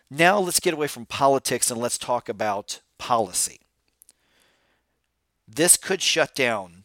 Now 0.10 0.40
let's 0.40 0.60
get 0.60 0.74
away 0.74 0.88
from 0.88 1.06
politics 1.06 1.70
and 1.70 1.80
let's 1.80 1.98
talk 1.98 2.30
about 2.30 2.80
policy. 2.98 3.60
This 5.48 5.78
could 5.78 6.02
shut 6.02 6.36
down 6.36 6.84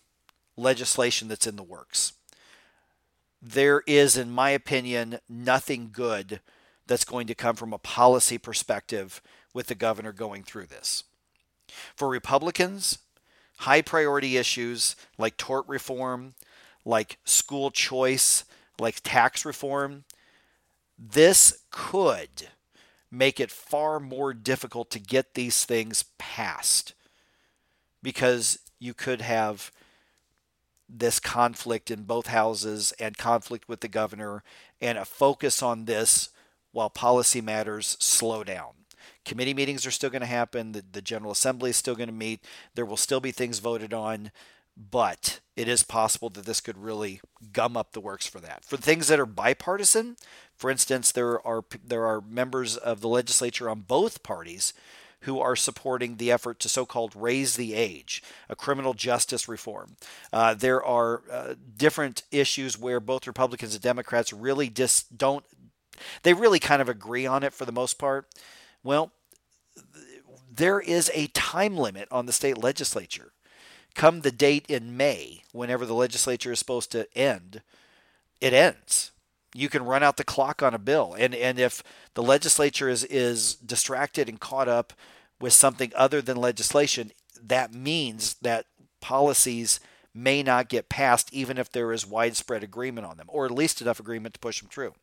legislation 0.57 1.29
that's 1.29 1.47
in 1.47 1.57
the 1.57 1.63
works. 1.63 2.13
There 3.43 3.83
is, 3.87 4.17
in 4.17 4.31
my 4.31 4.51
opinion, 4.51 5.19
nothing 5.29 5.91
good 5.93 6.41
that's 6.87 7.05
going 7.05 7.27
to 7.27 7.35
come 7.35 7.57
from 7.57 7.73
a 7.73 7.79
policy 7.79 8.39
perspective 8.39 9.21
with 9.53 9.67
the 9.67 9.75
governor 9.75 10.13
going 10.13 10.43
through 10.43 10.67
this. 10.67 11.05
For 11.95 12.09
Republicans, 12.09 12.99
high 13.59 13.83
priority 13.83 14.37
issues 14.37 14.97
like 15.19 15.37
tort 15.37 15.67
reform, 15.69 16.35
like 16.85 17.19
school 17.25 17.71
choice, 17.71 18.45
like 18.79 19.01
tax 19.03 19.45
reform, 19.45 20.05
this 20.99 21.63
could 21.71 22.49
make 23.15 23.41
it 23.41 23.51
far 23.51 24.01
more 24.01 24.35
difficult 24.35 24.91
to 24.91 24.99
get 24.99 25.35
these 25.35 25.65
things 25.65 26.05
passed 26.19 26.95
because 28.03 28.59
you 28.79 28.93
could 28.93 29.21
have 29.21 29.71
this 30.89 31.19
conflict 31.19 31.91
in 31.91 32.03
both 32.03 32.27
houses 32.27 32.93
and 32.99 33.17
conflict 33.17 33.69
with 33.69 33.81
the 33.81 33.89
governor 33.89 34.43
and 34.81 34.99
a 34.99 35.05
focus 35.05 35.63
on 35.63 35.87
this 35.87 36.29
while 36.73 36.91
policy 36.91 37.41
matters 37.41 37.97
slow 38.01 38.45
down. 38.45 38.73
Committee 39.25 39.55
meetings 39.55 39.87
are 39.87 39.91
still 39.91 40.11
going 40.11 40.21
to 40.21 40.27
happen. 40.27 40.73
The, 40.73 40.85
the 40.93 41.01
General 41.01 41.33
Assembly 41.33 41.71
is 41.71 41.77
still 41.77 41.95
going 41.95 42.09
to 42.09 42.15
meet. 42.15 42.45
There 42.75 42.85
will 42.85 42.97
still 42.97 43.21
be 43.21 43.31
things 43.31 43.59
voted 43.59 43.95
on, 43.95 44.31
but 44.77 45.41
it 45.57 45.69
is 45.69 45.83
possible 45.83 46.31
that 46.31 46.47
this 46.47 46.61
could 46.61 46.79
really 46.79 47.21
gum 47.53 47.77
up 47.77 47.93
the 47.93 48.01
works 48.01 48.27
for 48.27 48.41
that. 48.41 48.65
For 48.65 48.77
things 48.77 49.07
that 49.09 49.21
are 49.21 49.27
bipartisan, 49.27 50.17
for 50.55 50.71
instance, 50.71 51.13
there 51.13 51.45
are 51.47 51.65
there 51.85 52.07
are 52.07 52.21
members 52.21 52.77
of 52.77 53.01
the 53.01 53.09
legislature 53.09 53.71
on 53.71 53.81
both 53.83 54.23
parties 54.23 54.73
who 55.25 55.41
are 55.41 55.57
supporting 55.57 56.17
the 56.17 56.31
effort 56.31 56.61
to 56.61 56.69
so 56.69 56.85
called 56.85 57.17
raise 57.17 57.57
the 57.57 57.75
age, 57.75 58.23
a 58.49 58.57
criminal 58.57 58.93
justice 58.95 59.49
reform. 59.49 59.97
Uh, 60.33 60.53
there 60.55 60.85
are 60.85 61.23
uh, 61.31 61.55
different 61.77 62.23
issues 62.31 62.79
where 62.79 63.01
both 63.01 63.27
Republicans 63.27 63.75
and 63.75 63.83
Democrats 63.83 64.35
really 64.35 64.69
just 64.69 65.17
don't, 65.17 65.45
they 66.25 66.35
really 66.35 66.59
kind 66.59 66.83
of 66.83 66.91
agree 66.91 67.27
on 67.27 67.43
it 67.43 67.55
for 67.55 67.65
the 67.65 67.73
most 67.73 67.99
part. 67.99 68.29
Well, 68.83 69.13
there 70.53 70.79
is 70.79 71.11
a 71.15 71.29
time 71.29 71.77
limit 71.77 72.07
on 72.11 72.27
the 72.27 72.33
state 72.33 72.59
legislature. 72.59 73.33
Come 73.95 74.21
the 74.21 74.33
date 74.33 74.67
in 74.69 74.97
May, 74.97 75.43
whenever 75.53 75.87
the 75.87 75.95
legislature 75.95 76.53
is 76.53 76.59
supposed 76.59 76.91
to 76.93 77.07
end, 77.17 77.63
it 78.41 78.53
ends. 78.53 79.13
You 79.55 79.69
can 79.69 79.85
run 79.85 80.03
out 80.03 80.17
the 80.17 80.25
clock 80.25 80.63
on 80.63 80.75
a 80.75 80.79
bill. 80.79 81.15
And, 81.17 81.35
and 81.35 81.59
if 81.59 81.83
the 82.15 82.23
legislature 82.23 82.89
is, 82.89 83.05
is 83.05 83.55
distracted 83.55 84.29
and 84.29 84.41
caught 84.41 84.69
up 84.69 84.93
with 85.41 85.53
something 85.53 85.93
other 85.95 86.21
than 86.21 86.37
legislation, 86.37 87.13
that 87.41 87.73
means 87.73 88.35
that 88.43 88.67
policies 89.01 89.79
may 90.13 90.43
not 90.43 90.69
get 90.69 90.89
passed 90.89 91.33
even 91.33 91.59
if 91.59 91.71
there 91.71 91.93
is 91.93 92.07
widespread 92.07 92.63
agreement 92.63 93.07
on 93.07 93.17
them, 93.17 93.27
or 93.29 93.45
at 93.45 93.51
least 93.51 93.81
enough 93.81 94.01
agreement 94.01 94.35
to 94.35 94.41
push 94.41 94.61
them 94.61 94.69
through. 94.69 94.95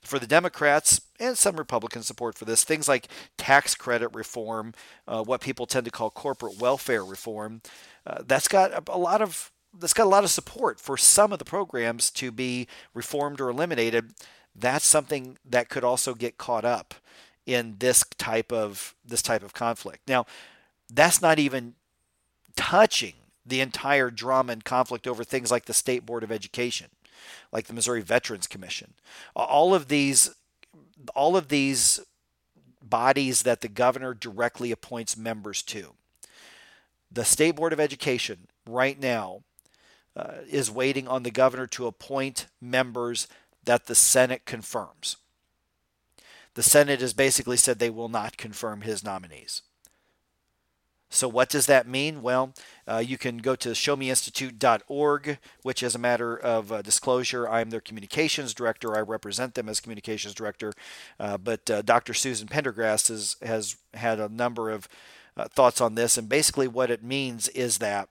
For 0.00 0.18
the 0.18 0.26
Democrats 0.26 1.00
and 1.20 1.38
some 1.38 1.56
Republican 1.56 2.02
support 2.02 2.36
for 2.36 2.44
this, 2.44 2.64
things 2.64 2.88
like 2.88 3.08
tax 3.38 3.74
credit 3.74 4.08
reform, 4.12 4.74
uh, 5.06 5.22
what 5.22 5.40
people 5.40 5.66
tend 5.66 5.84
to 5.84 5.90
call 5.90 6.10
corporate 6.10 6.58
welfare 6.58 7.04
reform, 7.04 7.62
uh, 8.06 8.22
that's 8.26 8.48
got 8.48 8.72
a, 8.72 8.82
a 8.88 8.98
lot 8.98 9.22
of 9.22 9.50
that's 9.78 9.94
got 9.94 10.04
a 10.04 10.10
lot 10.10 10.24
of 10.24 10.30
support 10.30 10.78
for 10.78 10.96
some 10.96 11.32
of 11.32 11.38
the 11.38 11.44
programs 11.44 12.10
to 12.10 12.30
be 12.30 12.68
reformed 12.92 13.40
or 13.40 13.48
eliminated. 13.48 14.12
That's 14.54 14.84
something 14.86 15.38
that 15.48 15.70
could 15.70 15.84
also 15.84 16.14
get 16.14 16.36
caught 16.36 16.64
up 16.64 16.94
in 17.46 17.76
this 17.78 18.04
type 18.18 18.52
of 18.52 18.94
this 19.04 19.22
type 19.22 19.42
of 19.42 19.54
conflict. 19.54 20.08
Now, 20.08 20.26
that's 20.92 21.22
not 21.22 21.38
even 21.38 21.74
touching 22.54 23.14
the 23.44 23.60
entire 23.60 24.10
drama 24.10 24.52
and 24.52 24.64
conflict 24.64 25.06
over 25.06 25.24
things 25.24 25.50
like 25.50 25.64
the 25.64 25.72
State 25.72 26.06
Board 26.06 26.22
of 26.22 26.30
Education, 26.30 26.88
like 27.52 27.66
the 27.66 27.74
Missouri 27.74 28.02
Veterans 28.02 28.46
Commission. 28.46 28.94
All 29.34 29.74
of 29.74 29.88
these 29.88 30.34
all 31.14 31.36
of 31.36 31.48
these 31.48 32.00
bodies 32.82 33.42
that 33.42 33.60
the 33.60 33.68
governor 33.68 34.14
directly 34.14 34.70
appoints 34.70 35.16
members 35.16 35.62
to. 35.62 35.94
The 37.10 37.24
State 37.24 37.56
Board 37.56 37.72
of 37.72 37.80
Education 37.80 38.46
right 38.66 38.98
now 39.00 39.42
uh, 40.16 40.34
is 40.48 40.70
waiting 40.70 41.08
on 41.08 41.22
the 41.22 41.30
governor 41.30 41.66
to 41.68 41.86
appoint 41.86 42.46
members 42.60 43.26
that 43.64 43.86
the 43.86 43.94
Senate 43.94 44.44
confirms. 44.44 45.16
The 46.54 46.62
Senate 46.62 47.00
has 47.00 47.14
basically 47.14 47.56
said 47.56 47.78
they 47.78 47.90
will 47.90 48.08
not 48.08 48.36
confirm 48.36 48.82
his 48.82 49.02
nominees. 49.02 49.62
So, 51.22 51.28
what 51.28 51.50
does 51.50 51.66
that 51.66 51.86
mean? 51.86 52.20
Well, 52.20 52.52
uh, 52.84 52.96
you 52.96 53.16
can 53.16 53.38
go 53.38 53.54
to 53.54 53.68
showmeinstitute.org, 53.68 55.38
which, 55.62 55.84
as 55.84 55.94
a 55.94 55.98
matter 56.00 56.36
of 56.36 56.72
uh, 56.72 56.82
disclosure, 56.82 57.48
I'm 57.48 57.70
their 57.70 57.80
communications 57.80 58.52
director. 58.52 58.96
I 58.96 59.02
represent 59.02 59.54
them 59.54 59.68
as 59.68 59.78
communications 59.78 60.34
director. 60.34 60.72
Uh, 61.20 61.38
but 61.38 61.70
uh, 61.70 61.82
Dr. 61.82 62.12
Susan 62.12 62.48
Pendergrass 62.48 63.06
has, 63.06 63.36
has 63.40 63.76
had 63.94 64.18
a 64.18 64.28
number 64.28 64.68
of 64.68 64.88
uh, 65.36 65.44
thoughts 65.44 65.80
on 65.80 65.94
this. 65.94 66.18
And 66.18 66.28
basically, 66.28 66.66
what 66.66 66.90
it 66.90 67.04
means 67.04 67.46
is 67.50 67.78
that 67.78 68.08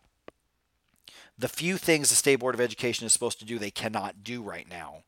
the 1.37 1.49
few 1.49 1.75
things 1.75 2.11
the 2.11 2.15
State 2.15 2.37
Board 2.37 2.55
of 2.55 2.61
Education 2.61 3.05
is 3.05 3.11
supposed 3.11 3.39
to 3.39 3.45
do, 3.45 3.59
they 3.59 3.71
cannot 3.71 4.23
do 4.23 4.41
right 4.41 4.69
now 4.69 5.03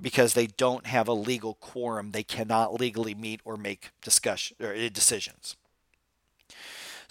because 0.00 0.32
they 0.32 0.46
don't 0.46 0.86
have 0.86 1.08
a 1.08 1.12
legal 1.12 1.52
quorum. 1.60 2.12
They 2.12 2.22
cannot 2.22 2.80
legally 2.80 3.14
meet 3.14 3.42
or 3.44 3.58
make 3.58 3.90
discussion 4.00 4.56
or 4.58 4.72
uh, 4.72 4.88
decisions. 4.90 5.56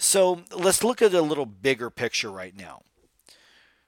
So 0.02 0.40
let's 0.50 0.82
look 0.82 1.00
at 1.00 1.14
a 1.14 1.22
little 1.22 1.46
bigger 1.46 1.88
picture 1.88 2.30
right 2.30 2.56
now. 2.56 2.82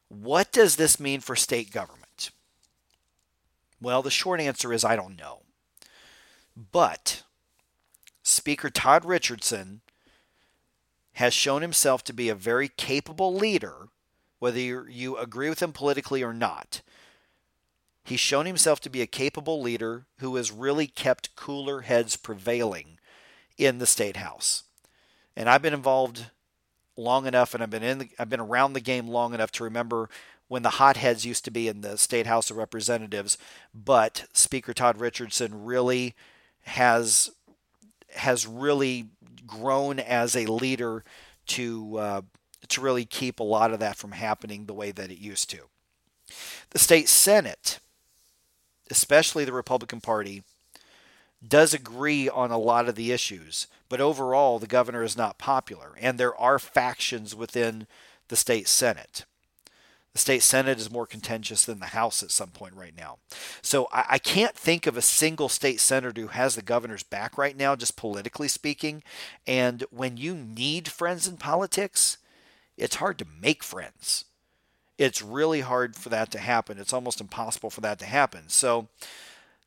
What 0.08 0.52
does 0.52 0.76
this 0.76 1.00
mean 1.00 1.20
for 1.20 1.34
state 1.34 1.72
government? 1.72 2.30
Well, 3.80 4.00
the 4.00 4.12
short 4.12 4.40
answer 4.40 4.72
is 4.72 4.84
I 4.84 4.94
don't 4.94 5.18
know. 5.18 5.40
But 6.70 7.24
Speaker 8.22 8.70
Todd 8.70 9.04
Richardson 9.04 9.80
has 11.14 11.34
shown 11.34 11.62
himself 11.62 12.04
to 12.04 12.12
be 12.12 12.28
a 12.28 12.36
very 12.36 12.68
capable 12.68 13.34
leader, 13.34 13.88
whether 14.38 14.60
you 14.60 15.16
agree 15.16 15.48
with 15.48 15.60
him 15.60 15.72
politically 15.72 16.22
or 16.22 16.32
not. 16.32 16.80
He's 18.04 18.20
shown 18.20 18.46
himself 18.46 18.78
to 18.82 18.88
be 18.88 19.02
a 19.02 19.08
capable 19.08 19.60
leader 19.60 20.06
who 20.18 20.36
has 20.36 20.52
really 20.52 20.86
kept 20.86 21.34
cooler 21.34 21.80
heads 21.80 22.14
prevailing 22.14 23.00
in 23.58 23.78
the 23.78 23.86
state 23.86 24.16
house. 24.16 24.62
And 25.36 25.48
I've 25.48 25.62
been 25.62 25.74
involved 25.74 26.26
long 26.96 27.26
enough 27.26 27.54
and 27.54 27.62
I've 27.62 27.70
been 27.70 27.82
in 27.82 27.98
the, 27.98 28.08
I've 28.18 28.30
been 28.30 28.40
around 28.40 28.72
the 28.72 28.80
game 28.80 29.08
long 29.08 29.34
enough 29.34 29.50
to 29.52 29.64
remember 29.64 30.08
when 30.48 30.62
the 30.62 30.70
hotheads 30.70 31.24
used 31.24 31.44
to 31.46 31.50
be 31.50 31.68
in 31.68 31.80
the 31.80 31.96
state 31.98 32.26
house 32.26 32.50
of 32.50 32.56
representatives, 32.56 33.38
but 33.74 34.26
Speaker 34.32 34.72
Todd 34.72 35.00
Richardson 35.00 35.64
really 35.64 36.14
has 36.62 37.30
has 38.14 38.46
really 38.46 39.06
grown 39.46 39.98
as 39.98 40.36
a 40.36 40.46
leader 40.46 41.02
to 41.46 41.98
uh, 41.98 42.22
to 42.68 42.80
really 42.80 43.04
keep 43.04 43.40
a 43.40 43.44
lot 43.44 43.72
of 43.72 43.80
that 43.80 43.96
from 43.96 44.12
happening 44.12 44.66
the 44.66 44.74
way 44.74 44.92
that 44.92 45.10
it 45.10 45.18
used 45.18 45.50
to. 45.50 45.58
The 46.70 46.78
state 46.78 47.08
senate 47.08 47.80
especially 48.90 49.44
the 49.44 49.52
Republican 49.52 50.00
Party, 50.00 50.42
does 51.48 51.74
agree 51.74 52.28
on 52.28 52.50
a 52.50 52.58
lot 52.58 52.88
of 52.88 52.94
the 52.94 53.12
issues, 53.12 53.66
but 53.88 54.00
overall, 54.00 54.58
the 54.58 54.66
governor 54.66 55.02
is 55.02 55.16
not 55.16 55.38
popular, 55.38 55.92
and 56.00 56.18
there 56.18 56.36
are 56.36 56.58
factions 56.58 57.34
within 57.34 57.86
the 58.28 58.36
state 58.36 58.68
Senate. 58.68 59.24
The 60.12 60.20
state 60.20 60.42
Senate 60.42 60.78
is 60.78 60.92
more 60.92 61.06
contentious 61.06 61.64
than 61.64 61.80
the 61.80 61.86
House 61.86 62.22
at 62.22 62.30
some 62.30 62.50
point 62.50 62.74
right 62.74 62.96
now. 62.96 63.18
So 63.62 63.88
I, 63.92 64.04
I, 64.10 64.18
can't 64.18 64.54
think 64.54 64.86
of 64.86 64.96
a 64.96 65.02
single 65.02 65.48
state 65.48 65.80
senator 65.80 66.20
who 66.20 66.28
has 66.28 66.54
the 66.54 66.62
governor's 66.62 67.02
back 67.02 67.36
right 67.36 67.56
now, 67.56 67.74
just 67.74 67.96
politically 67.96 68.46
speaking. 68.46 69.02
And 69.44 69.84
when 69.90 70.16
you 70.16 70.36
need 70.36 70.86
friends 70.86 71.26
in 71.26 71.36
politics, 71.36 72.18
it's 72.76 72.96
hard 72.96 73.18
to 73.18 73.26
make 73.42 73.64
friends 73.64 74.24
it's 74.98 75.22
really 75.22 75.60
hard 75.60 75.96
for 75.96 76.08
that 76.08 76.30
to 76.32 76.38
happen. 76.38 76.78
It's 76.78 76.92
almost 76.92 77.20
impossible 77.20 77.70
for 77.70 77.80
that 77.80 77.98
to 78.00 78.04
happen. 78.04 78.44
So 78.48 78.88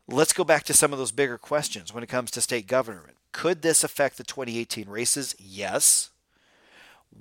let's 0.08 0.34
go 0.34 0.44
back 0.44 0.64
to 0.66 0.74
some 0.74 0.94
of 0.94 1.00
those 1.00 1.12
bigger 1.12 1.38
questions 1.38 1.94
when 1.94 2.04
it 2.04 2.10
comes 2.10 2.32
to 2.32 2.42
state 2.42 2.68
government. 2.68 3.18
Could 3.32 3.62
this 3.62 3.84
affect 3.84 4.18
the 4.18 4.24
2018 4.24 4.90
races? 4.90 5.36
Yes. 5.38 6.10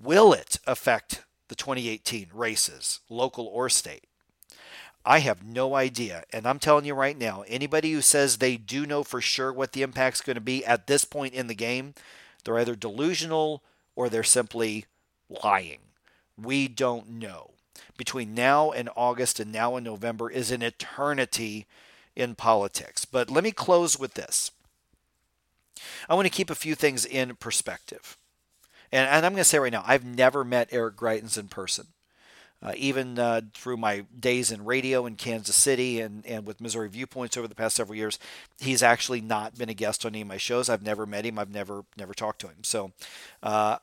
Will 0.03 0.33
it 0.33 0.59
affect 0.67 1.25
the 1.49 1.55
2018 1.55 2.29
races, 2.33 3.01
local 3.09 3.47
or 3.47 3.69
state? 3.69 4.05
I 5.05 5.21
have 5.21 5.45
no 5.45 5.75
idea. 5.75 6.25
And 6.33 6.47
I'm 6.47 6.59
telling 6.59 6.85
you 6.85 6.95
right 6.95 7.17
now, 7.17 7.45
anybody 7.47 7.93
who 7.93 8.01
says 8.01 8.39
they 8.39 8.57
do 8.57 8.87
know 8.87 9.05
for 9.05 9.21
sure 9.21 9.53
what 9.53 9.73
the 9.73 9.83
impact's 9.83 10.21
going 10.21 10.35
to 10.35 10.41
be 10.41 10.65
at 10.65 10.87
this 10.87 11.05
point 11.05 11.35
in 11.35 11.47
the 11.47 11.55
game, 11.55 11.95
they're 12.45 12.59
either 12.59 12.75
delusional 12.75 13.63
or 13.95 14.09
they're 14.09 14.25
simply 14.25 14.87
lying. 15.29 15.79
We 16.37 16.67
don't 16.67 17.09
know 17.09 17.53
between 17.97 18.35
now 18.35 18.71
and 18.71 18.91
August 18.97 19.41
and 19.41 19.53
now 19.53 19.77
and 19.77 19.85
November 19.85 20.31
is 20.31 20.51
an 20.51 20.63
eternity 20.63 21.67
in 22.17 22.35
politics. 22.35 23.05
But 23.05 23.31
let 23.31 23.45
me 23.45 23.53
close 23.53 23.99
with 23.99 24.15
this. 24.15 24.51
I 26.09 26.15
want 26.15 26.27
to 26.27 26.33
keep 26.33 26.51
a 26.51 26.55
few 26.55 26.75
things 26.75 27.05
in 27.05 27.37
perspective. 27.37 28.17
And, 28.91 29.09
and 29.09 29.27
I'm 29.27 29.33
going 29.33 29.41
to 29.41 29.45
say 29.45 29.59
right 29.59 29.73
now, 29.73 29.85
I've 29.87 30.05
never 30.05 30.45
met 30.45 30.69
Eric 30.73 30.97
Greitens 30.97 31.39
in 31.39 31.49
person. 31.49 31.87
Uh, 32.63 32.73
even 32.77 33.19
uh, 33.19 33.43
through 33.53 33.77
my 33.77 34.07
days 34.19 34.51
in 34.51 34.65
radio 34.65 35.05
in 35.05 35.15
Kansas 35.15 35.55
City 35.55 36.01
and, 36.01 36.25
and 36.25 36.47
with 36.47 36.61
Missouri 36.61 36.89
Viewpoints 36.89 37.37
over 37.37 37.47
the 37.47 37.55
past 37.55 37.77
several 37.77 37.97
years, 37.97 38.19
he's 38.59 38.83
actually 38.83 39.21
not 39.21 39.59
been 39.59 39.69
a 39.69 39.75
guest 39.75 40.07
on 40.07 40.13
any 40.13 40.23
of 40.23 40.29
my 40.29 40.39
shows. 40.39 40.71
I've 40.71 40.83
never 40.83 41.05
met 41.05 41.27
him. 41.27 41.39
I've 41.39 41.53
never 41.53 41.85
never 41.99 42.15
talked 42.15 42.41
to 42.41 42.47
him. 42.47 42.65
So 42.65 42.93
uh, 43.43 43.77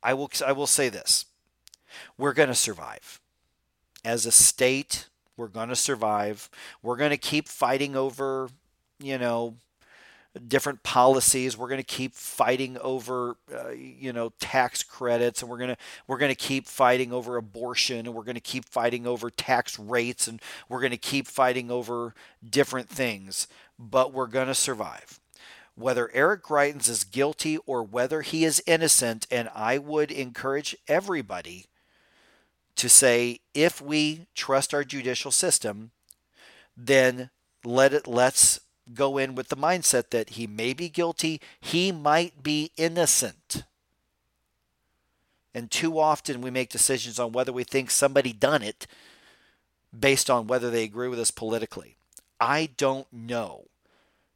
I 0.00 0.14
will 0.14 0.30
I 0.46 0.52
will 0.52 0.68
say 0.68 0.88
this. 0.88 1.26
We're 2.16 2.32
going 2.32 2.48
to 2.48 2.54
survive. 2.54 3.20
As 4.04 4.24
a 4.24 4.32
state, 4.32 5.08
we're 5.36 5.48
going 5.48 5.68
to 5.68 5.76
survive. 5.76 6.50
We're 6.82 6.96
going 6.96 7.10
to 7.10 7.16
keep 7.16 7.48
fighting 7.48 7.96
over, 7.96 8.48
you 9.00 9.18
know, 9.18 9.56
different 10.48 10.82
policies. 10.82 11.56
We're 11.56 11.68
going 11.68 11.80
to 11.80 11.84
keep 11.84 12.14
fighting 12.14 12.78
over, 12.78 13.36
uh, 13.54 13.70
you 13.70 14.12
know, 14.12 14.32
tax 14.40 14.82
credits, 14.82 15.42
and 15.42 15.50
we're 15.50 15.58
going 15.58 15.70
to 15.70 15.76
we're 16.06 16.18
going 16.18 16.32
to 16.32 16.36
keep 16.36 16.66
fighting 16.66 17.12
over 17.12 17.36
abortion, 17.36 18.06
and 18.06 18.14
we're 18.14 18.24
going 18.24 18.34
to 18.34 18.40
keep 18.40 18.64
fighting 18.64 19.06
over 19.06 19.30
tax 19.30 19.78
rates, 19.78 20.26
and 20.26 20.40
we're 20.68 20.80
going 20.80 20.90
to 20.92 20.96
keep 20.96 21.26
fighting 21.26 21.70
over 21.70 22.14
different 22.48 22.88
things. 22.88 23.46
But 23.78 24.12
we're 24.12 24.26
going 24.26 24.48
to 24.48 24.54
survive. 24.54 25.20
Whether 25.74 26.10
Eric 26.12 26.42
Greitens 26.42 26.88
is 26.88 27.02
guilty 27.04 27.56
or 27.64 27.82
whether 27.82 28.20
he 28.20 28.44
is 28.44 28.62
innocent, 28.66 29.26
and 29.30 29.48
I 29.54 29.78
would 29.78 30.10
encourage 30.12 30.76
everybody 30.86 31.66
to 32.76 32.88
say, 32.88 33.40
if 33.54 33.80
we 33.80 34.26
trust 34.34 34.72
our 34.72 34.84
judicial 34.84 35.30
system, 35.30 35.90
then 36.76 37.30
let 37.64 37.92
it 37.92 38.06
let's 38.06 38.60
go 38.94 39.18
in 39.18 39.34
with 39.34 39.48
the 39.48 39.56
mindset 39.56 40.10
that 40.10 40.30
he 40.30 40.46
may 40.46 40.72
be 40.72 40.88
guilty, 40.88 41.40
he 41.60 41.92
might 41.92 42.42
be 42.42 42.72
innocent. 42.76 43.64
And 45.54 45.70
too 45.70 45.98
often 45.98 46.40
we 46.40 46.50
make 46.50 46.70
decisions 46.70 47.18
on 47.18 47.32
whether 47.32 47.52
we 47.52 47.64
think 47.64 47.90
somebody 47.90 48.32
done 48.32 48.62
it 48.62 48.86
based 49.96 50.30
on 50.30 50.46
whether 50.46 50.70
they 50.70 50.84
agree 50.84 51.08
with 51.08 51.20
us 51.20 51.30
politically. 51.30 51.96
I 52.40 52.70
don't 52.76 53.06
know 53.12 53.66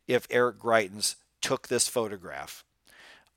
if 0.07 0.27
Eric 0.31 0.59
Greitens 0.59 1.17
took 1.41 1.69
this 1.69 1.89
photograph. 1.89 2.65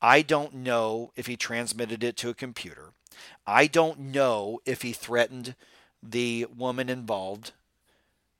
I 0.01 0.21
don't 0.21 0.53
know 0.53 1.11
if 1.15 1.27
he 1.27 1.35
transmitted 1.35 2.03
it 2.03 2.17
to 2.17 2.29
a 2.29 2.33
computer. 2.33 2.91
I 3.45 3.67
don't 3.67 3.99
know 3.99 4.59
if 4.65 4.81
he 4.81 4.93
threatened 4.93 5.55
the 6.01 6.47
woman 6.55 6.89
involved 6.89 7.51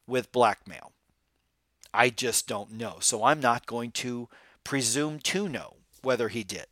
with 0.08 0.32
blackmail. 0.32 0.92
I 1.94 2.10
just 2.10 2.48
don't 2.48 2.72
know. 2.72 2.98
So 3.00 3.24
I'm 3.24 3.40
not 3.40 3.66
going 3.66 3.92
to 3.92 4.30
presume 4.64 5.20
to 5.20 5.50
know 5.50 5.76
whether 6.02 6.30
he 6.30 6.44
did. 6.44 6.68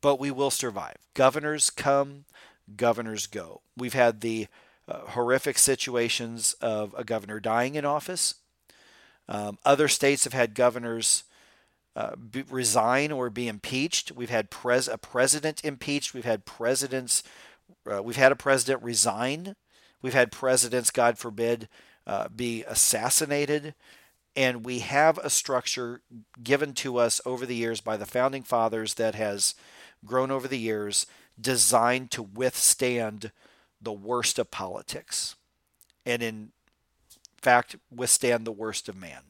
But 0.00 0.20
we 0.20 0.30
will 0.30 0.50
survive. 0.50 0.96
Governors 1.14 1.70
come, 1.70 2.24
governors 2.76 3.26
go. 3.26 3.60
We've 3.76 3.94
had 3.94 4.20
the 4.20 4.46
uh, 4.86 5.00
horrific 5.08 5.58
situations 5.58 6.54
of 6.60 6.94
a 6.96 7.04
governor 7.04 7.40
dying 7.40 7.74
in 7.74 7.84
office. 7.84 8.36
Um, 9.28 9.58
other 9.64 9.88
states 9.88 10.24
have 10.24 10.32
had 10.32 10.54
governors 10.54 11.24
uh, 11.98 12.14
be, 12.14 12.42
resign 12.42 13.10
or 13.10 13.28
be 13.28 13.48
impeached. 13.48 14.12
We've 14.12 14.30
had 14.30 14.50
pres- 14.50 14.86
a 14.86 14.96
president 14.96 15.64
impeached. 15.64 16.14
We've 16.14 16.24
had 16.24 16.44
presidents. 16.44 17.24
Uh, 17.90 18.00
we've 18.00 18.14
had 18.14 18.30
a 18.30 18.36
president 18.36 18.84
resign. 18.84 19.56
We've 20.00 20.14
had 20.14 20.30
presidents, 20.30 20.92
God 20.92 21.18
forbid, 21.18 21.68
uh, 22.06 22.28
be 22.28 22.62
assassinated. 22.62 23.74
And 24.36 24.64
we 24.64 24.78
have 24.78 25.18
a 25.18 25.28
structure 25.28 26.02
given 26.40 26.72
to 26.74 26.98
us 26.98 27.20
over 27.26 27.44
the 27.44 27.56
years 27.56 27.80
by 27.80 27.96
the 27.96 28.06
founding 28.06 28.44
fathers 28.44 28.94
that 28.94 29.16
has 29.16 29.56
grown 30.04 30.30
over 30.30 30.46
the 30.46 30.56
years, 30.56 31.04
designed 31.40 32.12
to 32.12 32.22
withstand 32.22 33.32
the 33.82 33.92
worst 33.92 34.38
of 34.38 34.52
politics. 34.52 35.34
And 36.06 36.22
in 36.22 36.52
fact, 37.38 37.74
withstand 37.90 38.44
the 38.44 38.52
worst 38.52 38.88
of 38.88 38.94
man. 38.94 39.22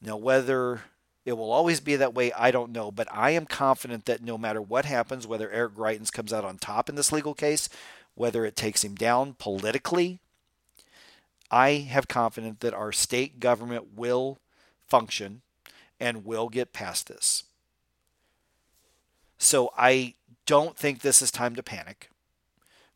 Now, 0.00 0.16
whether 0.16 0.80
it 1.26 1.36
will 1.36 1.50
always 1.50 1.80
be 1.80 1.96
that 1.96 2.14
way, 2.14 2.32
I 2.32 2.52
don't 2.52 2.70
know. 2.70 2.92
But 2.92 3.08
I 3.10 3.30
am 3.30 3.44
confident 3.46 4.06
that 4.06 4.22
no 4.22 4.38
matter 4.38 4.62
what 4.62 4.84
happens, 4.84 5.26
whether 5.26 5.50
Eric 5.50 5.74
Greitens 5.74 6.12
comes 6.12 6.32
out 6.32 6.44
on 6.44 6.56
top 6.56 6.88
in 6.88 6.94
this 6.94 7.10
legal 7.10 7.34
case, 7.34 7.68
whether 8.14 8.46
it 8.46 8.54
takes 8.54 8.84
him 8.84 8.94
down 8.94 9.34
politically, 9.34 10.20
I 11.50 11.86
have 11.90 12.06
confidence 12.06 12.58
that 12.60 12.74
our 12.74 12.92
state 12.92 13.40
government 13.40 13.96
will 13.96 14.38
function 14.86 15.42
and 15.98 16.24
will 16.24 16.48
get 16.48 16.72
past 16.72 17.08
this. 17.08 17.42
So 19.36 19.72
I 19.76 20.14
don't 20.46 20.76
think 20.76 21.00
this 21.00 21.20
is 21.20 21.32
time 21.32 21.56
to 21.56 21.62
panic 21.62 22.08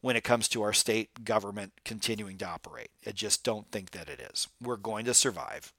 when 0.01 0.15
it 0.15 0.25
comes 0.25 0.47
to 0.49 0.63
our 0.63 0.73
state 0.73 1.25
government 1.25 1.73
continuing 1.85 2.39
to 2.39 2.47
operate. 2.47 2.91
I 3.05 3.11
just 3.11 3.43
don't 3.43 3.71
think 3.73 3.91
that 3.91 4.09
it 4.09 4.21
is. 4.21 4.47
We're 4.63 4.77
going 4.77 5.05
to 5.07 5.15
survive. 5.15 5.73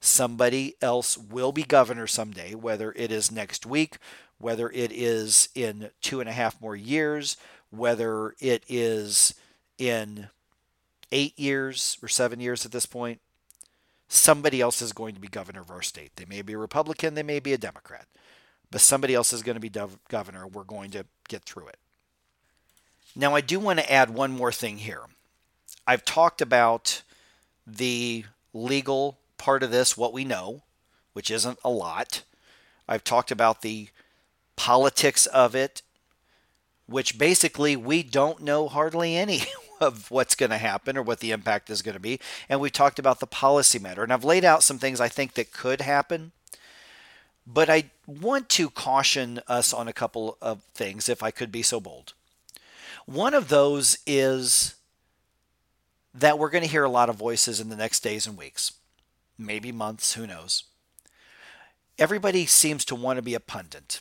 Somebody 0.00 0.74
else 0.80 1.18
will 1.18 1.52
be 1.52 1.62
governor 1.62 2.06
someday, 2.06 2.54
whether 2.54 2.92
it 2.92 3.10
is 3.10 3.32
next 3.32 3.66
week, 3.66 3.96
whether 4.38 4.70
it 4.70 4.92
is 4.92 5.48
in 5.54 5.90
two 6.00 6.20
and 6.20 6.28
a 6.28 6.32
half 6.32 6.60
more 6.60 6.76
years, 6.76 7.36
whether 7.70 8.34
it 8.38 8.64
is 8.68 9.34
in 9.76 10.28
eight 11.10 11.38
years 11.38 11.98
or 12.02 12.08
seven 12.08 12.40
years 12.40 12.64
at 12.64 12.72
this 12.72 12.86
point, 12.86 13.20
somebody 14.08 14.60
else 14.60 14.80
is 14.80 14.92
going 14.92 15.14
to 15.14 15.20
be 15.20 15.28
governor 15.28 15.60
of 15.60 15.70
our 15.70 15.82
state. 15.82 16.12
They 16.16 16.24
may 16.24 16.42
be 16.42 16.52
a 16.52 16.58
Republican, 16.58 17.14
they 17.14 17.22
may 17.22 17.40
be 17.40 17.52
a 17.52 17.58
Democrat, 17.58 18.06
but 18.70 18.80
somebody 18.80 19.14
else 19.14 19.32
is 19.32 19.42
going 19.42 19.56
to 19.56 19.60
be 19.60 19.72
governor. 20.08 20.46
We're 20.46 20.64
going 20.64 20.90
to 20.92 21.04
get 21.28 21.42
through 21.42 21.68
it. 21.68 21.78
Now, 23.16 23.34
I 23.34 23.40
do 23.40 23.58
want 23.58 23.80
to 23.80 23.92
add 23.92 24.10
one 24.10 24.30
more 24.30 24.52
thing 24.52 24.78
here. 24.78 25.02
I've 25.86 26.04
talked 26.04 26.40
about 26.40 27.02
the 27.66 28.24
legal 28.52 29.18
part 29.38 29.62
of 29.62 29.70
this, 29.70 29.96
what 29.96 30.12
we 30.12 30.24
know, 30.24 30.62
which 31.12 31.30
isn't 31.30 31.58
a 31.64 31.70
lot. 31.70 32.22
I've 32.88 33.04
talked 33.04 33.30
about 33.30 33.62
the 33.62 33.88
politics 34.56 35.26
of 35.26 35.54
it, 35.54 35.82
which 36.86 37.18
basically 37.18 37.76
we 37.76 38.02
don't 38.02 38.42
know 38.42 38.68
hardly 38.68 39.16
any 39.16 39.42
of 39.80 40.10
what's 40.10 40.34
going 40.34 40.50
to 40.50 40.58
happen 40.58 40.96
or 40.96 41.02
what 41.02 41.20
the 41.20 41.30
impact 41.30 41.70
is 41.70 41.82
going 41.82 41.94
to 41.94 42.00
be. 42.00 42.18
And 42.48 42.60
we've 42.60 42.72
talked 42.72 42.98
about 42.98 43.20
the 43.20 43.26
policy 43.26 43.78
matter. 43.78 44.02
And 44.02 44.12
I've 44.12 44.24
laid 44.24 44.44
out 44.44 44.62
some 44.62 44.78
things 44.78 45.00
I 45.00 45.08
think 45.08 45.34
that 45.34 45.52
could 45.52 45.80
happen. 45.80 46.32
But 47.46 47.70
I 47.70 47.84
want 48.06 48.48
to 48.50 48.68
caution 48.68 49.40
us 49.48 49.72
on 49.72 49.88
a 49.88 49.92
couple 49.92 50.36
of 50.42 50.62
things, 50.74 51.08
if 51.08 51.22
I 51.22 51.30
could 51.30 51.50
be 51.50 51.62
so 51.62 51.80
bold. 51.80 52.12
One 53.06 53.32
of 53.32 53.48
those 53.48 53.98
is 54.06 54.74
that 56.12 56.38
we're 56.38 56.50
going 56.50 56.64
to 56.64 56.70
hear 56.70 56.84
a 56.84 56.90
lot 56.90 57.08
of 57.08 57.16
voices 57.16 57.60
in 57.60 57.70
the 57.70 57.76
next 57.76 58.00
days 58.00 58.26
and 58.26 58.36
weeks, 58.36 58.72
maybe 59.38 59.72
months, 59.72 60.14
who 60.14 60.26
knows. 60.26 60.64
Everybody 61.98 62.46
seems 62.46 62.84
to 62.86 62.94
want 62.94 63.16
to 63.16 63.22
be 63.22 63.34
a 63.34 63.40
pundit. 63.40 64.00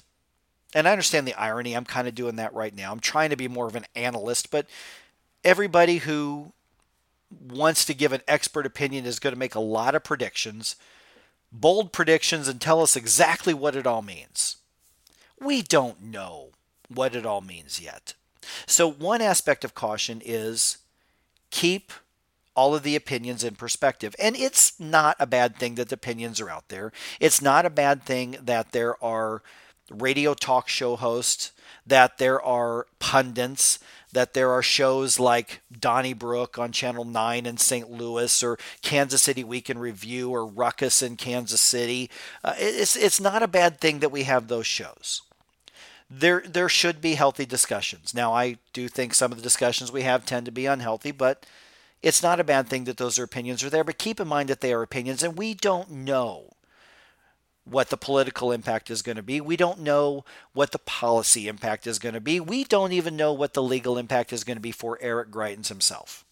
And 0.74 0.88
I 0.88 0.92
understand 0.92 1.28
the 1.28 1.34
irony. 1.36 1.74
I'm 1.74 1.86
kind 1.86 2.08
of 2.08 2.16
doing 2.16 2.36
that 2.36 2.54
right 2.54 2.76
now. 2.76 2.92
I'm 2.92 3.00
trying 3.00 3.30
to 3.30 3.36
be 3.36 3.48
more 3.48 3.68
of 3.68 3.76
an 3.76 3.86
analyst, 3.96 4.52
but 4.52 4.68
everybody 5.44 5.98
who 6.00 6.52
wants 7.50 7.86
to 7.86 7.94
give 7.94 8.12
an 8.12 8.22
expert 8.28 8.66
opinion 8.66 9.06
is 9.06 9.20
going 9.20 9.34
to 9.34 9.40
make 9.40 9.56
a 9.56 9.60
lot 9.60 9.96
of 9.96 10.04
predictions, 10.04 10.76
bold 11.52 11.92
predictions, 11.92 12.48
and 12.48 12.60
tell 12.60 12.82
us 12.82 12.96
exactly 12.96 13.54
what 13.54 13.76
it 13.76 13.88
all 13.88 14.02
means. 14.02 14.58
We 15.40 15.62
don't 15.62 16.04
know 16.04 16.50
what 16.94 17.16
it 17.16 17.26
all 17.26 17.42
means 17.42 17.80
yet. 17.80 18.14
So, 18.66 18.90
one 18.90 19.22
aspect 19.22 19.66
of 19.66 19.76
caution 19.76 20.22
is 20.24 20.78
keep 21.50 21.92
all 22.58 22.74
of 22.74 22.82
the 22.84 22.96
opinions 22.96 23.44
in 23.44 23.56
perspective. 23.56 24.16
And 24.20 24.36
it's 24.36 24.78
not 24.80 25.16
a 25.20 25.28
bad 25.28 25.56
thing 25.56 25.76
that 25.76 25.90
the 25.90 25.96
opinions 25.96 26.42
are 26.42 26.50
out 26.50 26.70
there. 26.70 26.92
It's 27.20 27.42
not 27.42 27.66
a 27.66 27.70
bad 27.70 28.04
thing 28.04 28.36
that 28.42 28.72
there 28.72 29.02
are 29.04 29.44
radio 29.92 30.34
talk 30.34 30.68
show 30.68 30.96
hosts, 30.96 31.52
that 31.86 32.18
there 32.18 32.42
are 32.42 32.88
pundits, 33.00 33.80
that 34.12 34.34
there 34.34 34.52
are 34.52 34.64
shows 34.64 35.20
like 35.20 35.62
Donnybrook 35.72 36.58
on 36.58 36.72
Channel 36.72 37.06
9 37.06 37.46
in 37.46 37.58
St. 37.58 37.92
Louis 37.92 38.42
or 38.42 38.58
Kansas 38.82 39.22
City 39.22 39.44
Week 39.44 39.70
in 39.70 39.78
Review 39.78 40.32
or 40.32 40.46
Ruckus 40.46 41.04
in 41.04 41.16
Kansas 41.16 41.62
City. 41.62 42.10
Uh, 42.44 42.56
it's, 42.58 42.96
it's 42.96 43.22
not 43.22 43.44
a 43.44 43.48
bad 43.48 43.80
thing 43.80 44.00
that 44.00 44.12
we 44.12 44.24
have 44.24 44.48
those 44.48 44.68
shows 44.68 45.22
there 46.10 46.42
there 46.48 46.70
should 46.70 47.02
be 47.02 47.16
healthy 47.16 47.46
discussions. 47.46 48.14
Now, 48.14 48.34
I 48.34 48.60
do 48.72 48.88
think 48.88 49.14
some 49.14 49.32
of 49.32 49.38
the 49.38 49.44
discussions 49.44 49.92
we 49.92 50.04
have 50.04 50.26
tend 50.26 50.46
to 50.46 50.54
be 50.54 50.66
unhealthy, 50.66 51.12
but 51.12 51.46
it's 52.02 52.24
not 52.24 52.40
a 52.40 52.44
bad 52.44 52.68
thing 52.68 52.84
that 52.86 52.98
those 52.98 53.18
opinions 53.18 53.64
are 53.64 53.70
there. 53.70 53.84
But 53.84 53.98
keep 53.98 54.20
in 54.20 54.28
mind 54.28 54.50
that 54.50 54.62
they 54.62 54.74
are 54.74 54.82
opinions, 54.82 55.24
and 55.24 55.38
we 55.38 55.54
don't 55.54 55.90
know 55.92 56.54
what 57.70 57.90
the 57.90 57.98
political 57.98 58.52
impact 58.52 58.90
is 58.90 59.02
going 59.02 59.18
to 59.18 59.24
be. 59.24 59.42
We 59.42 59.58
don't 59.58 59.80
know 59.80 60.24
what 60.54 60.72
the 60.72 60.80
policy 60.80 61.48
impact 61.48 61.86
is 61.86 62.00
going 62.00 62.16
to 62.16 62.22
be. 62.22 62.40
We 62.40 62.64
don't 62.64 62.94
even 62.94 63.18
know 63.18 63.34
what 63.34 63.54
the 63.54 63.64
legal 63.64 63.98
impact 63.98 64.32
is 64.32 64.44
going 64.44 64.58
to 64.58 64.62
be 64.62 64.72
for 64.72 64.98
Eric 65.02 65.32
Greitens 65.32 65.68
himself. 65.68 66.24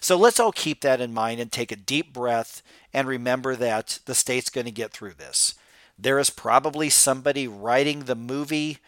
So 0.00 0.16
let's 0.16 0.40
all 0.40 0.52
keep 0.52 0.80
that 0.80 1.00
in 1.00 1.12
mind 1.12 1.40
and 1.40 1.50
take 1.50 1.72
a 1.72 1.76
deep 1.76 2.12
breath 2.12 2.62
and 2.92 3.08
remember 3.08 3.56
that 3.56 3.98
the 4.06 4.14
state's 4.14 4.50
going 4.50 4.64
to 4.66 4.70
get 4.70 4.92
through 4.92 5.14
this. 5.14 5.54
There 5.98 6.18
is 6.18 6.30
probably 6.30 6.88
somebody 6.88 7.46
writing 7.46 8.00
the 8.04 8.14
movie 8.14 8.78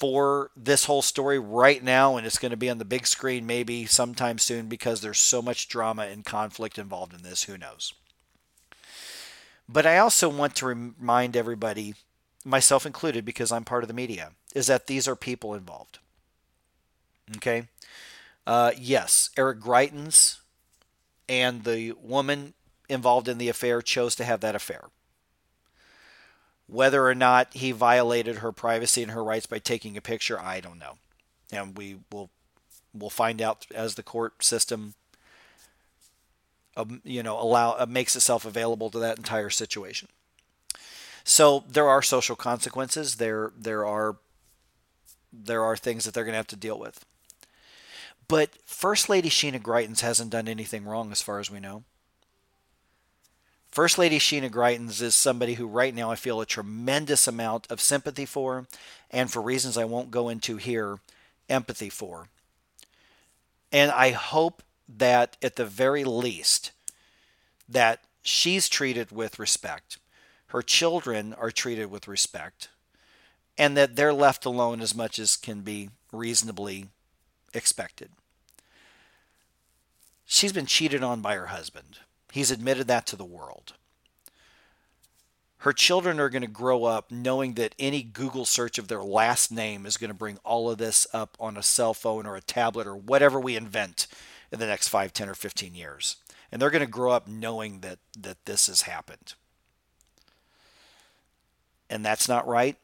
for 0.00 0.50
this 0.56 0.86
whole 0.86 1.02
story 1.02 1.38
right 1.38 1.84
now, 1.84 2.16
and 2.16 2.26
it's 2.26 2.38
going 2.38 2.50
to 2.50 2.56
be 2.56 2.70
on 2.70 2.78
the 2.78 2.86
big 2.86 3.06
screen 3.06 3.46
maybe 3.46 3.84
sometime 3.84 4.38
soon 4.38 4.66
because 4.66 5.02
there's 5.02 5.18
so 5.18 5.42
much 5.42 5.68
drama 5.68 6.06
and 6.06 6.24
conflict 6.24 6.78
involved 6.78 7.12
in 7.12 7.22
this. 7.22 7.44
Who 7.44 7.58
knows? 7.58 7.92
But 9.68 9.84
I 9.84 9.98
also 9.98 10.30
want 10.30 10.56
to 10.56 10.66
remind 10.66 11.36
everybody 11.36 11.94
myself 12.46 12.86
included 12.86 13.26
because 13.26 13.52
I'm 13.52 13.64
part 13.64 13.84
of 13.84 13.88
the 13.88 13.94
media, 13.94 14.32
is 14.54 14.68
that 14.68 14.86
these 14.86 15.06
are 15.06 15.14
people 15.14 15.52
involved. 15.52 15.98
Okay? 17.36 17.68
Uh, 18.46 18.72
yes, 18.78 19.28
Eric 19.36 19.60
Greitens 19.60 20.38
and 21.28 21.64
the 21.64 21.92
woman 22.02 22.54
involved 22.88 23.28
in 23.28 23.36
the 23.36 23.50
affair 23.50 23.82
chose 23.82 24.16
to 24.16 24.24
have 24.24 24.40
that 24.40 24.56
affair. 24.56 24.86
Whether 26.70 27.06
or 27.06 27.14
not 27.14 27.52
he 27.52 27.72
violated 27.72 28.36
her 28.38 28.52
privacy 28.52 29.02
and 29.02 29.12
her 29.12 29.24
rights 29.24 29.46
by 29.46 29.58
taking 29.58 29.96
a 29.96 30.00
picture, 30.00 30.38
I 30.38 30.60
don't 30.60 30.78
know. 30.78 30.98
And 31.52 31.76
we 31.76 31.98
will 32.12 32.30
we'll 32.94 33.10
find 33.10 33.42
out 33.42 33.66
as 33.74 33.94
the 33.94 34.02
court 34.02 34.42
system 34.44 34.94
um, 36.76 37.00
you 37.04 37.22
know 37.22 37.40
allow 37.40 37.72
uh, 37.72 37.86
makes 37.88 38.14
itself 38.14 38.44
available 38.44 38.90
to 38.90 38.98
that 39.00 39.18
entire 39.18 39.50
situation. 39.50 40.08
So 41.24 41.64
there 41.68 41.88
are 41.88 42.02
social 42.02 42.36
consequences. 42.36 43.16
There 43.16 43.52
there 43.58 43.84
are 43.84 44.16
there 45.32 45.64
are 45.64 45.76
things 45.76 46.04
that 46.04 46.14
they're 46.14 46.24
going 46.24 46.32
to 46.32 46.38
have 46.38 46.46
to 46.48 46.56
deal 46.56 46.78
with. 46.78 47.04
But 48.28 48.50
First 48.64 49.08
Lady 49.08 49.28
Sheena 49.28 49.60
Greitens 49.60 50.00
hasn't 50.00 50.30
done 50.30 50.46
anything 50.46 50.84
wrong 50.84 51.10
as 51.10 51.20
far 51.20 51.40
as 51.40 51.50
we 51.50 51.58
know. 51.58 51.82
First 53.70 53.98
Lady 53.98 54.18
Sheena 54.18 54.50
Greitens 54.50 55.00
is 55.00 55.14
somebody 55.14 55.54
who 55.54 55.66
right 55.66 55.94
now 55.94 56.10
I 56.10 56.16
feel 56.16 56.40
a 56.40 56.46
tremendous 56.46 57.28
amount 57.28 57.70
of 57.70 57.80
sympathy 57.80 58.26
for, 58.26 58.66
and 59.10 59.30
for 59.30 59.40
reasons 59.40 59.78
I 59.78 59.84
won't 59.84 60.10
go 60.10 60.28
into 60.28 60.56
here, 60.56 60.98
empathy 61.48 61.88
for. 61.88 62.28
And 63.70 63.92
I 63.92 64.10
hope 64.10 64.64
that 64.88 65.36
at 65.40 65.54
the 65.54 65.64
very 65.64 66.02
least 66.02 66.72
that 67.68 68.02
she's 68.22 68.68
treated 68.68 69.12
with 69.12 69.38
respect, 69.38 69.98
her 70.48 70.62
children 70.62 71.32
are 71.34 71.52
treated 71.52 71.92
with 71.92 72.08
respect, 72.08 72.70
and 73.56 73.76
that 73.76 73.94
they're 73.94 74.12
left 74.12 74.44
alone 74.44 74.80
as 74.80 74.96
much 74.96 75.20
as 75.20 75.36
can 75.36 75.60
be 75.60 75.90
reasonably 76.12 76.88
expected. 77.54 78.10
She's 80.26 80.52
been 80.52 80.66
cheated 80.66 81.04
on 81.04 81.20
by 81.20 81.36
her 81.36 81.46
husband. 81.46 81.98
He's 82.32 82.50
admitted 82.50 82.86
that 82.88 83.06
to 83.06 83.16
the 83.16 83.24
world. 83.24 83.74
Her 85.58 85.72
children 85.74 86.18
are 86.20 86.30
going 86.30 86.42
to 86.42 86.48
grow 86.48 86.84
up 86.84 87.10
knowing 87.10 87.54
that 87.54 87.74
any 87.78 88.02
Google 88.02 88.46
search 88.46 88.78
of 88.78 88.88
their 88.88 89.02
last 89.02 89.52
name 89.52 89.84
is 89.84 89.98
going 89.98 90.08
to 90.08 90.14
bring 90.14 90.38
all 90.42 90.70
of 90.70 90.78
this 90.78 91.06
up 91.12 91.36
on 91.38 91.58
a 91.58 91.62
cell 91.62 91.92
phone 91.92 92.24
or 92.24 92.34
a 92.34 92.40
tablet 92.40 92.86
or 92.86 92.96
whatever 92.96 93.38
we 93.38 93.56
invent 93.56 94.06
in 94.50 94.58
the 94.58 94.66
next 94.66 94.88
5, 94.88 95.12
10, 95.12 95.28
or 95.28 95.34
15 95.34 95.74
years. 95.74 96.16
And 96.50 96.60
they're 96.60 96.70
going 96.70 96.80
to 96.80 96.86
grow 96.86 97.10
up 97.10 97.28
knowing 97.28 97.80
that, 97.80 97.98
that 98.18 98.46
this 98.46 98.68
has 98.68 98.82
happened. 98.82 99.34
And 101.90 102.04
that's 102.06 102.28
not 102.28 102.48
right. 102.48 102.76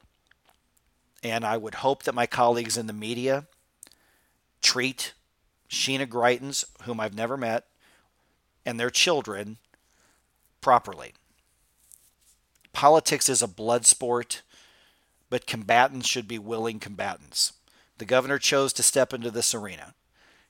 And 1.23 1.47
I 1.47 1.57
would 1.57 1.77
hope 1.77 2.03
that 2.03 2.15
my 2.15 2.27
colleagues 2.27 2.77
in 2.77 2.87
the 2.87 2.93
media 2.93 3.47
treat 4.61 5.15
Sheena 5.71 6.07
Greitens, 6.07 6.65
whom 6.83 7.01
I've 7.01 7.15
never 7.15 7.37
met, 7.37 7.65
and 8.67 8.79
their 8.79 8.91
children 8.91 9.57
properly. 10.61 11.15
Politics 12.73 13.31
is 13.31 13.41
a 13.41 13.49
blood 13.49 13.87
sport, 13.87 14.43
but 15.31 15.47
combatants 15.47 16.09
should 16.09 16.29
be 16.29 16.39
willing 16.39 16.79
combatants. 16.79 17.55
The 17.97 18.05
governor 18.05 18.39
chose 18.39 18.75
to 18.75 18.83
step 18.83 19.15
into 19.15 19.31
this 19.31 19.55
arena. 19.55 19.95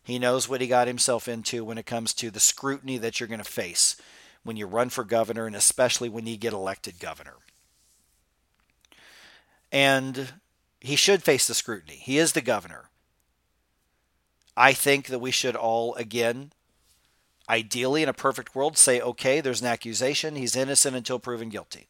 He 0.03 0.19
knows 0.19 0.49
what 0.49 0.61
he 0.61 0.67
got 0.67 0.89
himself 0.89 1.29
into 1.29 1.65
when 1.65 1.79
it 1.79 1.87
comes 1.87 2.15
to 2.15 2.31
the 2.31 2.41
scrutiny 2.41 2.99
that 2.99 3.21
you're 3.21 3.29
going 3.29 3.39
to 3.39 3.45
face 3.45 3.97
when 4.43 4.57
you 4.57 4.67
run 4.67 4.89
for 4.89 5.05
governor, 5.05 5.47
and 5.47 5.57
especially 5.57 6.09
when 6.09 6.27
you 6.27 6.37
get 6.37 6.53
elected 6.53 7.01
governor. 7.01 7.35
And 9.73 10.35
he 10.81 10.95
should 10.95 11.25
face 11.25 11.49
the 11.49 11.55
scrutiny. 11.55 11.97
He 11.97 12.19
is 12.19 12.33
the 12.33 12.41
governor. 12.41 12.91
I 14.57 14.73
think 14.73 15.09
that 15.09 15.19
we 15.19 15.33
should 15.33 15.57
all, 15.57 15.95
again, 15.97 16.53
ideally 17.49 18.03
in 18.03 18.09
a 18.09 18.15
perfect 18.15 18.55
world, 18.55 18.77
say, 18.77 19.01
okay, 19.01 19.41
there's 19.41 19.61
an 19.61 19.67
accusation. 19.67 20.37
He's 20.37 20.57
innocent 20.57 20.97
until 20.97 21.19
proven 21.19 21.49
guilty. 21.49 21.87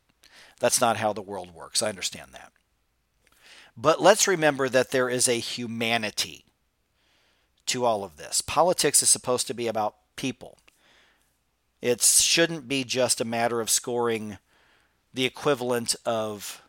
That's 0.60 0.80
not 0.80 0.96
how 0.96 1.12
the 1.12 1.22
world 1.22 1.54
works. 1.54 1.82
I 1.82 1.88
understand 1.88 2.30
that. 2.32 2.52
But 3.76 4.00
let's 4.00 4.26
remember 4.26 4.68
that 4.68 4.90
there 4.90 5.08
is 5.08 5.28
a 5.28 5.38
humanity 5.38 6.44
to 7.66 7.84
all 7.84 8.04
of 8.04 8.16
this. 8.16 8.40
Politics 8.40 9.02
is 9.02 9.10
supposed 9.10 9.46
to 9.48 9.54
be 9.54 9.66
about 9.66 9.96
people. 10.16 10.58
It 11.82 12.00
shouldn't 12.02 12.68
be 12.68 12.84
just 12.84 13.20
a 13.20 13.24
matter 13.24 13.60
of 13.60 13.68
scoring 13.68 14.38
the 15.12 15.26
equivalent 15.26 15.94
of 16.06 16.62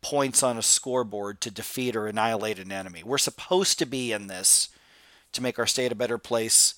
points 0.00 0.42
on 0.42 0.58
a 0.58 0.62
scoreboard 0.62 1.40
to 1.40 1.50
defeat 1.50 1.96
or 1.96 2.06
annihilate 2.06 2.58
an 2.58 2.72
enemy. 2.72 3.02
We're 3.04 3.18
supposed 3.18 3.78
to 3.78 3.86
be 3.86 4.12
in 4.12 4.26
this 4.26 4.68
to 5.32 5.42
make 5.42 5.58
our 5.58 5.66
state 5.66 5.92
a 5.92 5.96
better 5.96 6.18
place 6.18 6.74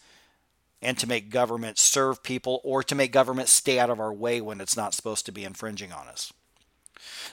and 0.83 0.99
to 0.99 1.09
make 1.09 1.31
government 1.31 1.79
serve 1.79 2.23
people 2.23 2.61
or 2.62 2.83
to 2.83 2.95
make 2.95 3.12
government 3.12 3.49
stay 3.49 3.79
out 3.79 3.91
of 3.91 4.01
our 4.01 4.12
way 4.12 4.41
when 4.41 4.61
it's 4.61 4.77
not 4.77 4.95
supposed 4.95 5.27
to 5.27 5.33
be 5.33 5.45
infringing 5.45 5.93
on 5.93 6.07
us. 6.09 6.33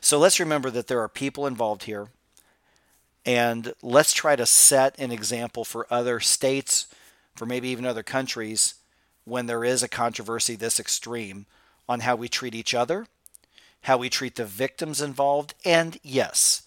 So 0.01 0.17
let's 0.17 0.39
remember 0.39 0.69
that 0.71 0.87
there 0.87 1.01
are 1.01 1.09
people 1.09 1.45
involved 1.45 1.83
here. 1.83 2.09
And 3.25 3.73
let's 3.81 4.13
try 4.13 4.35
to 4.35 4.45
set 4.45 4.99
an 4.99 5.11
example 5.11 5.63
for 5.63 5.87
other 5.89 6.19
states, 6.19 6.87
for 7.35 7.45
maybe 7.45 7.69
even 7.69 7.85
other 7.85 8.03
countries, 8.03 8.75
when 9.25 9.45
there 9.45 9.63
is 9.63 9.81
a 9.81 9.87
controversy 9.87 10.55
this 10.55 10.79
extreme 10.79 11.45
on 11.87 12.01
how 12.01 12.15
we 12.15 12.27
treat 12.27 12.53
each 12.53 12.73
other, 12.73 13.07
how 13.81 13.97
we 13.97 14.09
treat 14.09 14.35
the 14.35 14.45
victims 14.45 15.01
involved, 15.01 15.53
and 15.63 15.99
yes, 16.03 16.63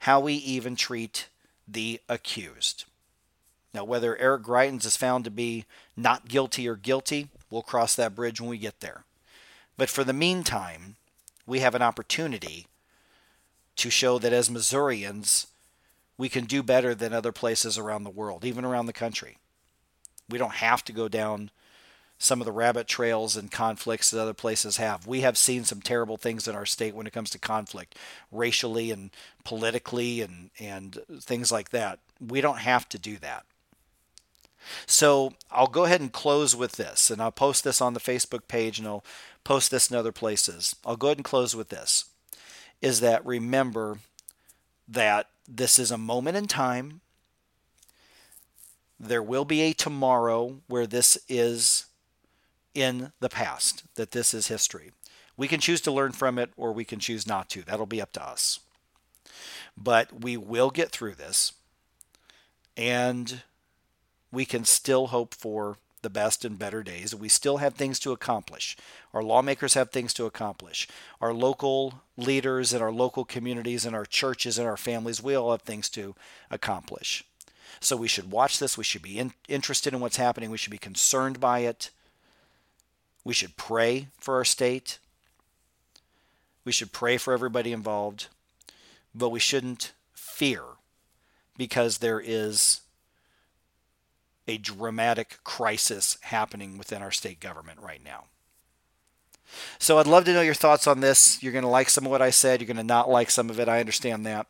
how 0.00 0.20
we 0.20 0.34
even 0.34 0.76
treat 0.76 1.28
the 1.66 2.00
accused. 2.08 2.84
Now, 3.74 3.84
whether 3.84 4.16
Eric 4.16 4.42
Greitens 4.42 4.86
is 4.86 4.96
found 4.96 5.24
to 5.24 5.30
be 5.30 5.64
not 5.96 6.28
guilty 6.28 6.66
or 6.68 6.76
guilty, 6.76 7.28
we'll 7.50 7.62
cross 7.62 7.94
that 7.96 8.14
bridge 8.14 8.40
when 8.40 8.50
we 8.50 8.58
get 8.58 8.80
there. 8.80 9.04
But 9.76 9.90
for 9.90 10.04
the 10.04 10.12
meantime, 10.12 10.96
we 11.46 11.60
have 11.60 11.74
an 11.74 11.82
opportunity 11.82 12.66
to 13.76 13.90
show 13.90 14.18
that 14.18 14.32
as 14.32 14.50
Missourians, 14.50 15.46
we 16.16 16.28
can 16.28 16.44
do 16.44 16.62
better 16.62 16.94
than 16.94 17.12
other 17.12 17.32
places 17.32 17.78
around 17.78 18.04
the 18.04 18.10
world, 18.10 18.44
even 18.44 18.64
around 18.64 18.86
the 18.86 18.92
country. 18.92 19.38
We 20.28 20.38
don't 20.38 20.54
have 20.54 20.84
to 20.84 20.92
go 20.92 21.08
down 21.08 21.50
some 22.18 22.40
of 22.40 22.44
the 22.44 22.52
rabbit 22.52 22.88
trails 22.88 23.36
and 23.36 23.50
conflicts 23.50 24.10
that 24.10 24.20
other 24.20 24.34
places 24.34 24.76
have. 24.78 25.06
We 25.06 25.20
have 25.20 25.38
seen 25.38 25.64
some 25.64 25.80
terrible 25.80 26.16
things 26.16 26.48
in 26.48 26.56
our 26.56 26.66
state 26.66 26.94
when 26.94 27.06
it 27.06 27.12
comes 27.12 27.30
to 27.30 27.38
conflict, 27.38 27.96
racially 28.32 28.90
and 28.90 29.10
politically 29.44 30.20
and, 30.20 30.50
and 30.58 30.98
things 31.20 31.52
like 31.52 31.70
that. 31.70 32.00
We 32.20 32.40
don't 32.40 32.58
have 32.58 32.88
to 32.88 32.98
do 32.98 33.16
that. 33.18 33.46
So 34.86 35.34
I'll 35.50 35.66
go 35.66 35.84
ahead 35.84 36.00
and 36.00 36.12
close 36.12 36.54
with 36.54 36.72
this, 36.72 37.10
and 37.10 37.22
I'll 37.22 37.32
post 37.32 37.64
this 37.64 37.80
on 37.80 37.94
the 37.94 38.00
Facebook 38.00 38.48
page 38.48 38.78
and 38.78 38.86
I'll 38.86 39.04
post 39.44 39.70
this 39.70 39.90
in 39.90 39.96
other 39.96 40.12
places. 40.12 40.76
I'll 40.84 40.96
go 40.96 41.08
ahead 41.08 41.18
and 41.18 41.24
close 41.24 41.56
with 41.56 41.68
this 41.68 42.06
is 42.80 43.00
that 43.00 43.24
remember 43.26 43.98
that 44.86 45.28
this 45.48 45.78
is 45.78 45.90
a 45.90 45.98
moment 45.98 46.36
in 46.36 46.46
time. 46.46 47.00
There 49.00 49.22
will 49.22 49.44
be 49.44 49.62
a 49.62 49.72
tomorrow 49.72 50.60
where 50.66 50.86
this 50.86 51.18
is 51.28 51.86
in 52.74 53.12
the 53.20 53.28
past, 53.28 53.84
that 53.94 54.12
this 54.12 54.34
is 54.34 54.48
history. 54.48 54.92
We 55.36 55.48
can 55.48 55.60
choose 55.60 55.80
to 55.82 55.92
learn 55.92 56.12
from 56.12 56.38
it 56.38 56.50
or 56.56 56.72
we 56.72 56.84
can 56.84 56.98
choose 56.98 57.26
not 57.26 57.48
to. 57.50 57.62
That'll 57.62 57.86
be 57.86 58.02
up 58.02 58.12
to 58.12 58.22
us. 58.22 58.60
But 59.76 60.20
we 60.20 60.36
will 60.36 60.70
get 60.70 60.90
through 60.90 61.14
this 61.14 61.52
and 62.76 63.42
we 64.30 64.44
can 64.44 64.64
still 64.64 65.08
hope 65.08 65.34
for 65.34 65.78
the 66.02 66.10
best 66.10 66.44
and 66.44 66.58
better 66.58 66.82
days. 66.82 67.14
We 67.14 67.28
still 67.28 67.56
have 67.56 67.74
things 67.74 67.98
to 68.00 68.12
accomplish. 68.12 68.76
Our 69.12 69.22
lawmakers 69.22 69.74
have 69.74 69.90
things 69.90 70.14
to 70.14 70.26
accomplish. 70.26 70.86
Our 71.20 71.34
local 71.34 72.02
leaders 72.16 72.72
and 72.72 72.82
our 72.82 72.92
local 72.92 73.24
communities 73.24 73.84
and 73.84 73.96
our 73.96 74.06
churches 74.06 74.58
and 74.58 74.68
our 74.68 74.76
families, 74.76 75.22
we 75.22 75.34
all 75.34 75.50
have 75.50 75.62
things 75.62 75.88
to 75.90 76.14
accomplish. 76.50 77.24
So 77.80 77.96
we 77.96 78.08
should 78.08 78.30
watch 78.30 78.58
this. 78.58 78.78
We 78.78 78.84
should 78.84 79.02
be 79.02 79.18
in, 79.18 79.32
interested 79.48 79.92
in 79.92 80.00
what's 80.00 80.16
happening. 80.16 80.50
We 80.50 80.58
should 80.58 80.70
be 80.70 80.78
concerned 80.78 81.40
by 81.40 81.60
it. 81.60 81.90
We 83.24 83.34
should 83.34 83.56
pray 83.56 84.08
for 84.18 84.36
our 84.36 84.44
state. 84.44 84.98
We 86.64 86.72
should 86.72 86.92
pray 86.92 87.16
for 87.16 87.32
everybody 87.32 87.72
involved. 87.72 88.28
But 89.14 89.30
we 89.30 89.40
shouldn't 89.40 89.92
fear 90.12 90.62
because 91.56 91.98
there 91.98 92.20
is 92.20 92.82
a 94.48 94.58
dramatic 94.58 95.38
crisis 95.44 96.18
happening 96.22 96.78
within 96.78 97.02
our 97.02 97.12
state 97.12 97.38
government 97.38 97.78
right 97.80 98.02
now. 98.02 98.24
So 99.78 99.98
I'd 99.98 100.06
love 100.06 100.24
to 100.24 100.32
know 100.32 100.40
your 100.40 100.54
thoughts 100.54 100.86
on 100.86 101.00
this. 101.00 101.42
You're 101.42 101.52
going 101.52 101.64
to 101.64 101.68
like 101.68 101.90
some 101.90 102.04
of 102.04 102.10
what 102.10 102.22
I 102.22 102.30
said. 102.30 102.60
You're 102.60 102.66
going 102.66 102.76
to 102.76 102.82
not 102.82 103.08
like 103.08 103.30
some 103.30 103.50
of 103.50 103.58
it. 103.60 103.68
I 103.68 103.80
understand 103.80 104.26
that. 104.26 104.46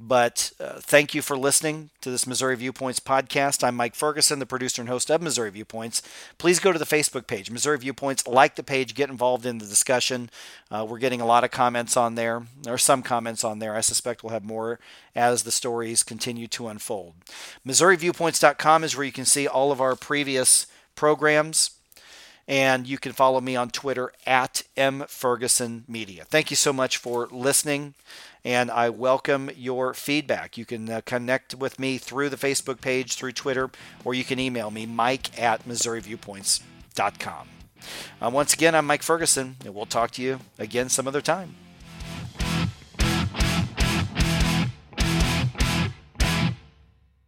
But 0.00 0.52
uh, 0.58 0.80
thank 0.80 1.14
you 1.14 1.22
for 1.22 1.36
listening 1.36 1.90
to 2.00 2.10
this 2.10 2.26
Missouri 2.26 2.56
Viewpoints 2.56 2.98
podcast. 2.98 3.62
I'm 3.62 3.76
Mike 3.76 3.94
Ferguson, 3.94 4.40
the 4.40 4.46
producer 4.46 4.82
and 4.82 4.88
host 4.88 5.10
of 5.10 5.22
Missouri 5.22 5.50
Viewpoints. 5.50 6.02
Please 6.36 6.58
go 6.58 6.72
to 6.72 6.78
the 6.78 6.84
Facebook 6.84 7.28
page, 7.28 7.50
Missouri 7.50 7.78
Viewpoints, 7.78 8.26
like 8.26 8.56
the 8.56 8.64
page, 8.64 8.94
get 8.94 9.08
involved 9.08 9.46
in 9.46 9.58
the 9.58 9.66
discussion. 9.66 10.30
Uh, 10.70 10.84
we're 10.88 10.98
getting 10.98 11.20
a 11.20 11.26
lot 11.26 11.44
of 11.44 11.52
comments 11.52 11.96
on 11.96 12.16
there. 12.16 12.42
Are 12.66 12.76
some 12.76 13.02
comments 13.02 13.44
on 13.44 13.60
there. 13.60 13.76
I 13.76 13.80
suspect 13.80 14.24
we'll 14.24 14.32
have 14.32 14.44
more 14.44 14.80
as 15.14 15.44
the 15.44 15.52
stories 15.52 16.02
continue 16.02 16.48
to 16.48 16.68
unfold. 16.68 17.14
MissouriViewpoints.com 17.66 18.82
is 18.82 18.96
where 18.96 19.06
you 19.06 19.12
can 19.12 19.24
see 19.24 19.46
all 19.46 19.70
of 19.70 19.80
our 19.80 19.94
previous 19.94 20.66
programs 20.96 21.73
and 22.46 22.86
you 22.86 22.98
can 22.98 23.12
follow 23.12 23.40
me 23.40 23.56
on 23.56 23.70
Twitter 23.70 24.12
at 24.26 24.62
mfergusonmedia. 24.76 26.24
Thank 26.24 26.50
you 26.50 26.56
so 26.56 26.72
much 26.72 26.96
for 26.96 27.28
listening, 27.30 27.94
and 28.44 28.70
I 28.70 28.90
welcome 28.90 29.50
your 29.56 29.94
feedback. 29.94 30.58
You 30.58 30.64
can 30.64 30.90
uh, 30.90 31.00
connect 31.04 31.54
with 31.54 31.78
me 31.78 31.98
through 31.98 32.28
the 32.28 32.36
Facebook 32.36 32.80
page, 32.80 33.14
through 33.14 33.32
Twitter, 33.32 33.70
or 34.04 34.14
you 34.14 34.24
can 34.24 34.38
email 34.38 34.70
me, 34.70 34.86
mike 34.86 35.38
at 35.40 35.66
missouriviewpoints.com. 35.66 37.48
Uh, 38.20 38.30
once 38.30 38.54
again, 38.54 38.74
I'm 38.74 38.86
Mike 38.86 39.02
Ferguson, 39.02 39.56
and 39.64 39.74
we'll 39.74 39.86
talk 39.86 40.10
to 40.12 40.22
you 40.22 40.40
again 40.58 40.88
some 40.88 41.06
other 41.06 41.20
time. 41.20 41.54